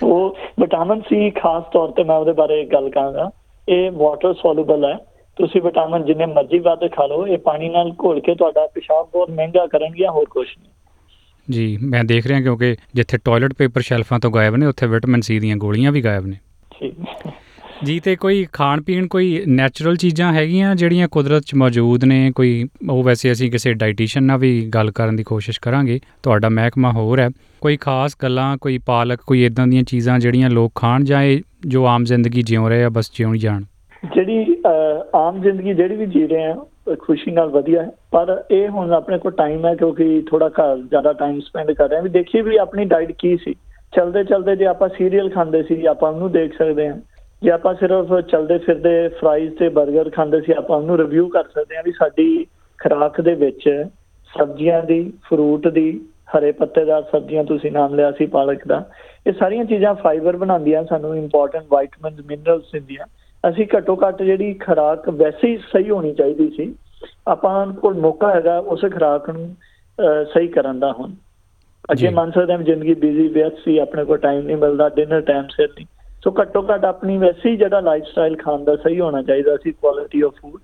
ਉਹ 0.02 0.36
ਵਿਟਾਮਿਨ 0.60 1.00
ਸੀ 1.00 1.30
ਖਾਸ 1.30 1.64
ਤੌਰ 1.72 1.90
ਤੇ 1.90 2.04
ਮੈਂ 2.04 2.16
ਉਹਦੇ 2.16 2.32
ਬਾਰੇ 2.32 2.64
ਗੱਲ 2.64 2.90
ਕਰਾਂਗਾ। 2.90 3.30
ਇਹ 3.68 3.90
ਵਾਟਰ 3.90 4.34
ਸੋਲੂਬਲ 4.34 4.84
ਹੈ 4.84 4.94
ਤੁਸੀਂ 5.38 5.62
ਵਿਟਾਮਿਨ 5.62 6.04
ਜਿੰਨੇ 6.04 6.26
ਮਰਜ਼ੀ 6.26 6.58
ਵੱਧ 6.58 6.86
ਖਾ 6.92 7.06
ਲਓ 7.06 7.26
ਇਹ 7.26 7.38
ਪਾਣੀ 7.38 7.68
ਨਾਲ 7.68 7.92
ਘੋਲ 8.04 8.20
ਕੇ 8.20 8.34
ਤੁਹਾਡਾ 8.34 8.66
ਪਿਸ਼ਾਬ 8.66 9.08
ਬਹੁਤ 9.12 9.30
ਮਹਿੰਗਾ 9.30 9.66
ਕਰਨਗੇ 9.66 10.06
ਹੋਰ 10.08 10.24
ਕੁਝ 10.24 10.46
ਨਹੀਂ। 10.48 10.72
ਜੀ 11.48 11.78
ਮੈਂ 11.82 12.04
ਦੇਖ 12.04 12.26
ਰਿਹਾ 12.26 12.40
ਕਿਉਂਕਿ 12.40 12.74
ਜਿੱਥੇ 12.94 13.18
ਟਾਇਲਟ 13.18 13.54
ਪੇਪਰ 13.54 13.80
ਸ਼ੈਲਫਾਂ 13.80 14.18
ਤੋਂ 14.18 14.30
ਗਾਇਬ 14.30 14.56
ਨੇ 14.56 14.66
ਉੱਥੇ 14.66 14.86
ਵਿਟਾਮਿਨ 14.86 15.20
ਸੀ 15.20 15.38
ਦੀਆਂ 15.40 15.56
ਗੋਲੀਆਂ 15.56 15.92
ਵੀ 15.92 16.04
ਗਾਇਬ 16.04 16.26
ਨੇ। 16.26 16.36
ਠੀਕ। 16.70 16.94
ਜੀ 17.84 17.98
ਤੇ 18.00 18.14
ਕੋਈ 18.16 18.46
ਖਾਣ 18.52 18.80
ਪੀਣ 18.82 19.06
ਕੋਈ 19.06 19.42
ਨੈਚੁਰਲ 19.48 19.96
ਚੀਜ਼ਾਂ 19.96 20.32
ਹੈਗੀਆਂ 20.32 20.74
ਜਿਹੜੀਆਂ 20.76 21.08
ਕੁਦਰਤ 21.08 21.42
'ਚ 21.42 21.54
ਮੌਜੂਦ 21.54 22.04
ਨੇ? 22.04 22.30
ਕੋਈ 22.36 22.68
ਉਹ 22.90 23.02
ਵੈਸੇ 23.04 23.32
ਅਸੀਂ 23.32 23.50
ਕਿਸੇ 23.50 23.72
ਡਾਈਟੀਸ਼ੀਅਨ 23.72 24.24
ਨਾਲ 24.24 24.38
ਵੀ 24.38 24.50
ਗੱਲ 24.74 24.90
ਕਰਨ 24.90 25.16
ਦੀ 25.16 25.22
ਕੋਸ਼ਿਸ਼ 25.22 25.60
ਕਰਾਂਗੇ। 25.60 25.98
ਤੁਹਾਡਾ 26.22 26.48
ਮਹਿਕਮਾ 26.48 26.90
ਹੋਰ 26.92 27.18
ਹੈ। 27.18 27.28
ਕੋਈ 27.60 27.76
ਖਾਸ 27.76 28.16
ਗੱਲਾਂ, 28.22 28.56
ਕੋਈ 28.56 28.78
ਪਾਲਕ, 28.86 29.20
ਕੋਈ 29.26 29.44
ਇਦਾਂ 29.44 29.66
ਦੀਆਂ 29.66 29.82
ਚੀਜ਼ਾਂ 29.82 30.18
ਜਿਹੜੀਆਂ 30.18 30.50
ਲੋਕ 30.50 30.72
ਖਾਣ 30.74 31.04
ਜਾਂ 31.04 31.22
ਇਹ 31.22 31.40
ਜੋ 31.66 31.86
ਆਮ 31.86 32.04
ਜ਼ਿੰਦਗੀ 32.04 32.42
ਜਿਉ 32.42 32.68
ਰਹੇ 32.68 32.84
ਆ, 32.84 32.88
ਬਸ 32.88 33.10
ਜਿਉਂ 33.14 33.34
ਹੀ 33.34 33.38
ਜਾਣ? 33.38 33.62
ਜਿਹੜੀ 34.14 34.56
ਆਮ 35.14 35.40
ਜ਼ਿੰਦਗੀ 35.42 35.74
ਜਿਹੜੀ 35.74 35.96
ਵੀ 35.96 36.06
ਜੀ 36.06 36.26
ਰਹੇ 36.26 36.44
ਆ 36.44 36.56
ਖੁਸ਼ੀ 36.98 37.30
ਨਾਲ 37.30 37.48
ਵਧੀਆ 37.50 37.82
ਹੈ। 37.82 37.90
ਪਰ 38.10 38.42
ਇਹ 38.50 38.68
ਹੁਣ 38.68 38.92
ਆਪਣੇ 38.92 39.18
ਕੋਲ 39.18 39.32
ਟਾਈਮ 39.32 39.66
ਹੈ 39.66 39.74
ਕਿਉਂਕਿ 39.74 40.22
ਥੋੜਾ 40.30 40.48
ਘਰ 40.48 40.76
ਜ਼ਿਆਦਾ 40.78 41.12
ਟਾਈਮ 41.12 41.40
ਸਪੈਂਡ 41.40 41.72
ਕਰ 41.72 41.88
ਰਹੇ 41.88 41.96
ਹਾਂ 41.96 42.02
ਵੀ 42.02 42.10
ਦੇਖੀਏ 42.10 42.42
ਵੀ 42.42 42.56
ਆਪਣੀ 42.56 42.84
ਡਾਈਟ 42.84 43.12
ਕੀ 43.18 43.36
ਸੀ। 43.36 43.54
ਚਲਦੇ 43.96 44.24
ਚਲਦੇ 44.24 44.56
ਜੇ 44.56 44.66
ਆਪਾਂ 44.66 44.88
ਸੀਰੀਅਲ 44.88 45.30
ਖਾਂਦੇ 45.30 45.62
ਸੀ, 45.62 45.84
ਆਪਾਂ 45.86 46.12
ਉਹਨੂੰ 46.12 46.32
ਦੇਖ 46.32 46.58
ਸਕਦੇ 46.58 46.88
ਹਾਂ। 46.88 46.96
ਜੇ 47.42 47.50
ਆਪਾਂ 47.50 47.74
ਸਿਰਫ 47.74 48.20
ਚਲਦੇ 48.20 48.58
ਫਿਰਦੇ 48.58 49.08
ਫਰਾਈਜ਼ 49.08 49.54
ਤੇ 49.54 49.68
버ਗਰ 49.68 50.10
ਖਾਂਦੇ 50.10 50.40
ਸੀ 50.40 50.52
ਆਪਾਂ 50.52 50.76
ਉਹਨੂੰ 50.76 50.98
ਰਿਵਿਊ 50.98 51.28
ਕਰ 51.28 51.44
ਸਕਦੇ 51.44 51.76
ਹਾਂ 51.76 51.82
ਵੀ 51.82 51.92
ਸਾਡੀ 51.92 52.46
ਖੁਰਾਕ 52.78 53.20
ਦੇ 53.20 53.34
ਵਿੱਚ 53.34 53.68
ਸਬਜ਼ੀਆਂ 54.38 54.82
ਦੀ 54.82 55.00
ਫਰੂਟ 55.30 55.68
ਦੀ 55.68 56.00
ਹਰੇ 56.36 56.52
ਪੱਤੇਦਾਰ 56.52 57.02
ਸਬਜ਼ੀਆਂ 57.02 57.44
ਤੁਸੀਂ 57.44 57.72
ਨਾਮ 57.72 57.94
ਲਿਆ 57.94 58.10
ਸੀ 58.12 58.26
ਪਾਲਕ 58.26 58.66
ਦਾ 58.68 58.84
ਇਹ 59.26 59.32
ਸਾਰੀਆਂ 59.32 59.64
ਚੀਜ਼ਾਂ 59.64 59.94
ਫਾਈਬਰ 59.94 60.36
ਬਣਾਉਂਦੀਆਂ 60.36 60.84
ਸਾਨੂੰ 60.84 61.16
ਇੰਪੋਰਟੈਂਟ 61.16 61.64
ਵਿਟਾਮਿਨਸ 61.74 62.26
ਮਿਨਰਲਸ 62.26 62.70
ਦਿੰਦੀਆਂ। 62.72 63.06
ਅਸੀਂ 63.44 63.66
ਘੱਟੋ 63.76 63.96
ਘੱਟ 63.96 64.22
ਜਿਹੜੀ 64.22 64.52
ਖੁਰਾਕ 64.54 65.08
ਵੈਸੇ 65.08 65.48
ਹੀ 65.48 65.56
ਸਹੀ 65.72 65.90
ਹੋਣੀ 65.90 66.12
ਚਾਹੀਦੀ 66.14 66.50
ਸੀ 66.56 66.74
ਆਪਾਂ 67.28 67.66
ਕੋਲ 67.72 67.94
ਮੌਕਾ 67.94 68.34
ਹੈਗਾ 68.34 68.58
ਉਸ 68.58 68.80
ਖੁਰਾਕ 68.80 69.30
ਨੂੰ 69.30 69.54
ਸਹੀ 70.34 70.48
ਕਰਨ 70.48 70.78
ਦਾ 70.80 70.92
ਹੁਣ। 70.92 71.12
ਅੱਗੇ 71.92 72.08
ਮੰਨ 72.08 72.30
ਸਕਦੇ 72.30 72.52
ਹਾਂ 72.52 72.60
ਜ਼ਿੰਦਗੀ 72.60 72.94
ਬਿਜ਼ੀ 72.94 73.28
ਵਿਅਸਤ 73.28 73.58
ਸੀ 73.64 73.78
ਆਪਣੇ 73.78 74.04
ਕੋਲ 74.04 74.18
ਟਾਈਮ 74.18 74.40
ਨਹੀਂ 74.46 74.56
ਮਿਲਦਾ 74.56 74.88
ਡਿਨਰ 74.88 75.20
ਟਾਈਮ 75.20 75.46
ਸਿਰ 75.46 75.68
ਨਹੀਂ 75.68 75.86
ਸੋ 76.24 76.34
ਘੱਟੋ 76.40 76.66
ਘੱਟ 76.74 76.84
ਆਪਣੀ 76.84 77.18
ਵੈਸੇ 77.18 77.50
ਹੀ 77.50 77.56
ਜਿਹੜਾ 77.56 77.80
ਲਾਈਫ 77.80 78.04
ਸਟਾਈਲ 78.04 78.36
ਖਾਣ 78.36 78.64
ਦਾ 78.64 78.76
ਸਹੀ 78.76 79.00
ਹੋਣਾ 79.00 79.22
ਚਾਹੀਦਾ 79.22 79.56
ਸੀ 79.56 79.72
ਕੁਆਲਿਟੀ 79.72 80.22
ਆਫ 80.22 80.32
ਫੂਡ 80.42 80.60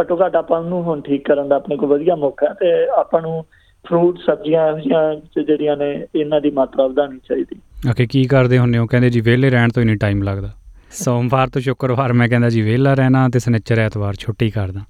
ਘੱਟੋ 0.00 0.26
ਘੱਟ 0.26 0.36
ਆਪਾਂ 0.36 0.62
ਨੂੰ 0.62 0.82
ਹੁਣ 0.82 1.00
ਠੀਕ 1.00 1.28
ਕਰਨ 1.28 1.48
ਦਾ 1.48 1.56
ਆਪਣੇ 1.56 1.76
ਕੋਲ 1.76 1.88
ਵਧੀਆ 1.88 2.16
ਮੌਕਾ 2.16 2.46
ਤੇ 2.46 2.88
ਆਪਾਂ 2.88 3.22
ਨੂੰ 3.22 3.44
ਫਰੂਟ 3.88 4.18
ਸਬਜ਼ੀਆਂ 4.18 4.72
ਜਾਂ 4.72 5.42
ਜਿਹੜੀਆਂ 5.42 5.76
ਨੇ 5.76 6.06
ਇਹਨਾਂ 6.14 6.40
ਦੀ 6.40 6.50
ਮਾਤਰਾ 6.50 6.86
ਵਧਾਉਣੀ 6.86 7.18
ਚਾਹੀਦੀ। 7.28 7.60
ਓਕੇ 7.90 8.06
ਕੀ 8.06 8.24
ਕਰਦੇ 8.24 8.58
ਹੁੰਨੇ 8.58 8.78
ਹੋ? 8.78 8.86
ਕਹਿੰਦੇ 8.86 9.10
ਜੀ 9.10 9.20
ਵਿਹਲੇ 9.20 9.50
ਰਹਿਣ 9.50 9.68
ਤੋਂ 9.68 9.82
ਹੀ 9.82 9.86
ਨਹੀਂ 9.86 9.96
ਟਾਈਮ 9.96 10.22
ਲੱਗਦਾ। 10.22 10.50
ਸੋਮਵਾਰ 10.90 11.48
ਤੋਂ 11.48 11.60
ਸ਼ੁੱਕਰਵਾਰ 11.60 12.12
ਮੈਂ 12.12 12.28
ਕਹਿੰਦਾ 12.28 12.48
ਜੀ 12.48 12.62
ਵਿਹਲਾ 12.62 12.94
ਰਹਿਣਾ 12.94 13.28
ਤੇ 13.28 13.38
ਸਨਿਚਰ 13.38 13.78
ਐਤਵਾਰ 13.78 14.14
ਛੁੱਟੀ 14.14 14.50
ਕਰਦਾ। 14.50 14.80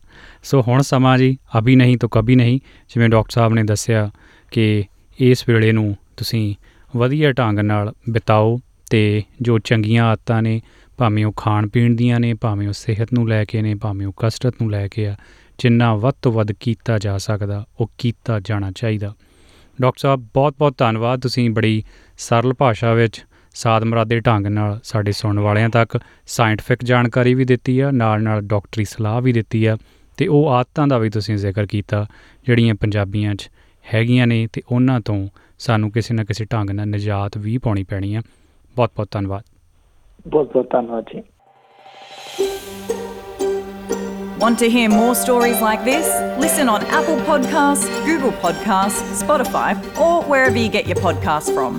ਸੋ 0.42 0.60
ਹੁਣ 0.60 0.82
ਸਮਾਂ 0.82 1.18
ਜੀ 1.18 1.38
ਅਭੀ 1.58 1.76
ਨਹੀਂ 1.76 1.98
ਤਾਂ 1.98 2.08
ਕਭੀ 2.12 2.34
ਨਹੀਂ 2.34 2.58
ਜਿਵੇਂ 2.88 3.08
ਡਾਕਟਰ 3.08 3.30
ਸਾਹਿਬ 3.30 3.54
ਨੇ 3.54 3.62
ਦੱਸਿਆ 3.62 4.10
ਕਿ 4.50 4.84
ਇਸ 5.20 5.48
ਵੇਲੇ 5.48 5.72
ਨੂੰ 5.72 5.96
ਤੁਸੀਂ 6.16 6.54
ਵਧੀਆ 6.96 7.32
ਢੰਗ 7.32 7.58
ਨਾਲ 7.58 7.92
ਬਿਤਾਓ 8.10 8.58
ਤੇ 8.90 9.22
ਜੋ 9.42 9.58
ਚੰਗੀਆਂ 9.58 10.04
ਆਦਤਾਂ 10.04 10.42
ਨੇ, 10.42 10.60
ਭਾਵੇਂ 10.96 11.24
ਉਹ 11.24 11.32
ਖਾਣ 11.32 11.68
ਪੀਣ 11.68 11.96
ਦੀਆਂ 11.96 12.20
ਨੇ, 12.20 12.34
ਭਾਵੇਂ 12.34 12.68
ਉਹ 12.68 12.72
ਸਿਹਤ 12.72 13.12
ਨੂੰ 13.12 13.28
ਲੈ 13.28 13.44
ਕੇ 13.44 13.62
ਨੇ, 13.62 13.74
ਭਾਵੇਂ 13.74 14.06
ਉਹ 14.06 14.12
ਕਸਰਤ 14.16 14.54
ਨੂੰ 14.62 14.70
ਲੈ 14.70 14.88
ਕੇ 14.88 15.06
ਆ, 15.06 15.16
ਜਿੰਨਾ 15.58 15.94
ਵੱਧ 15.94 16.14
ਤੋਂ 16.22 16.32
ਵੱਧ 16.32 16.52
ਕੀਤਾ 16.52 16.98
ਜਾ 16.98 17.18
ਸਕਦਾ, 17.18 17.66
ਉਹ 17.80 17.90
ਕੀਤਾ 17.98 18.40
ਜਾਣਾ 18.40 18.70
ਚਾਹੀਦਾ। 18.70 19.14
ਡਾਕਟਰ 19.80 20.00
ਸਾਹਿਬ, 20.00 20.26
ਬਹੁਤ-ਬਹੁਤ 20.34 20.78
ਧੰਨਵਾਦ। 20.78 21.20
ਤੁਸੀਂ 21.20 21.50
ਬੜੀ 21.50 21.82
ਸਰਲ 22.18 22.54
ਭਾਸ਼ਾ 22.54 22.92
ਵਿੱਚ 22.92 23.24
ਸਾਦ 23.54 23.84
ਮਰਾਦੇ 23.84 24.20
ਢੰਗ 24.20 24.46
ਨਾਲ 24.46 24.80
ਸਾਡੇ 24.84 25.12
ਸੁਣਨ 25.12 25.38
ਵਾਲਿਆਂ 25.38 25.68
ਤੱਕ 25.68 25.98
ਸਾਇੰਟਿਫਿਕ 26.26 26.84
ਜਾਣਕਾਰੀ 26.84 27.34
ਵੀ 27.34 27.44
ਦਿੱਤੀ 27.44 27.80
ਆ 27.80 27.90
ਨਾਲ 27.90 28.22
ਨਾਲ 28.22 28.40
ਡਾਕਟਰੀ 28.40 28.84
ਸਲਾਹ 28.84 29.22
ਵੀ 29.22 29.32
ਦਿੱਤੀ 29.32 29.64
ਆ, 29.64 29.76
ਤੇ 30.16 30.26
ਉਹ 30.26 30.48
ਆਦਤਾਂ 30.48 30.86
ਦਾ 30.86 30.98
ਵੀ 30.98 31.10
ਤੁਸੀਂ 31.10 31.36
ਜ਼ਿਕਰ 31.36 31.66
ਕੀਤਾ, 31.66 32.06
ਜਿਹੜੀਆਂ 32.46 32.74
ਪੰਜਾਬੀਆਂ 32.74 33.34
'ਚ 33.34 33.50
ਹੈਗੀਆਂ 33.94 34.26
ਨੇ, 34.26 34.48
ਤੇ 34.52 34.62
ਉਹਨਾਂ 34.72 35.00
ਤੋਂ 35.00 35.28
ਸਾਨੂੰ 35.58 35.90
ਕਿਸੇ 35.90 36.14
ਨਾ 36.14 36.24
ਕਿਸੇ 36.24 36.44
ਢੰਗ 36.44 36.70
ਨਾਲ 36.70 36.88
ਨਿਜਾਤ 36.88 37.38
ਵੀ 37.38 37.58
ਪਾਉਣੀ 37.58 37.84
ਪੈਣੀ 37.84 38.14
ਆ। 38.14 38.22
ਬਹੁਤ 38.77 38.91
ਬਹੁਤ 38.95 39.11
ਧੰਨਵਾਦ 39.11 39.43
ਬਹੁਤ 40.27 40.53
ਬਹੁਤ 40.53 40.69
ਧੰਨਵਾਦ 40.71 41.03
ਜੀ 41.13 41.23
Want 44.43 44.59
to 44.59 44.67
hear 44.69 44.87
more 44.89 45.11
stories 45.15 45.61
like 45.61 45.83
this? 45.85 46.07
Listen 46.37 46.67
on 46.71 46.83
Apple 46.97 47.19
Podcasts, 47.27 47.85
Google 48.07 48.33
Podcasts, 48.41 49.13
Spotify, 49.19 49.67
or 50.05 50.21
wherever 50.31 50.57
you 50.57 50.67
get 50.67 50.89
your 50.93 50.97
podcasts 50.97 51.53
from. 51.59 51.77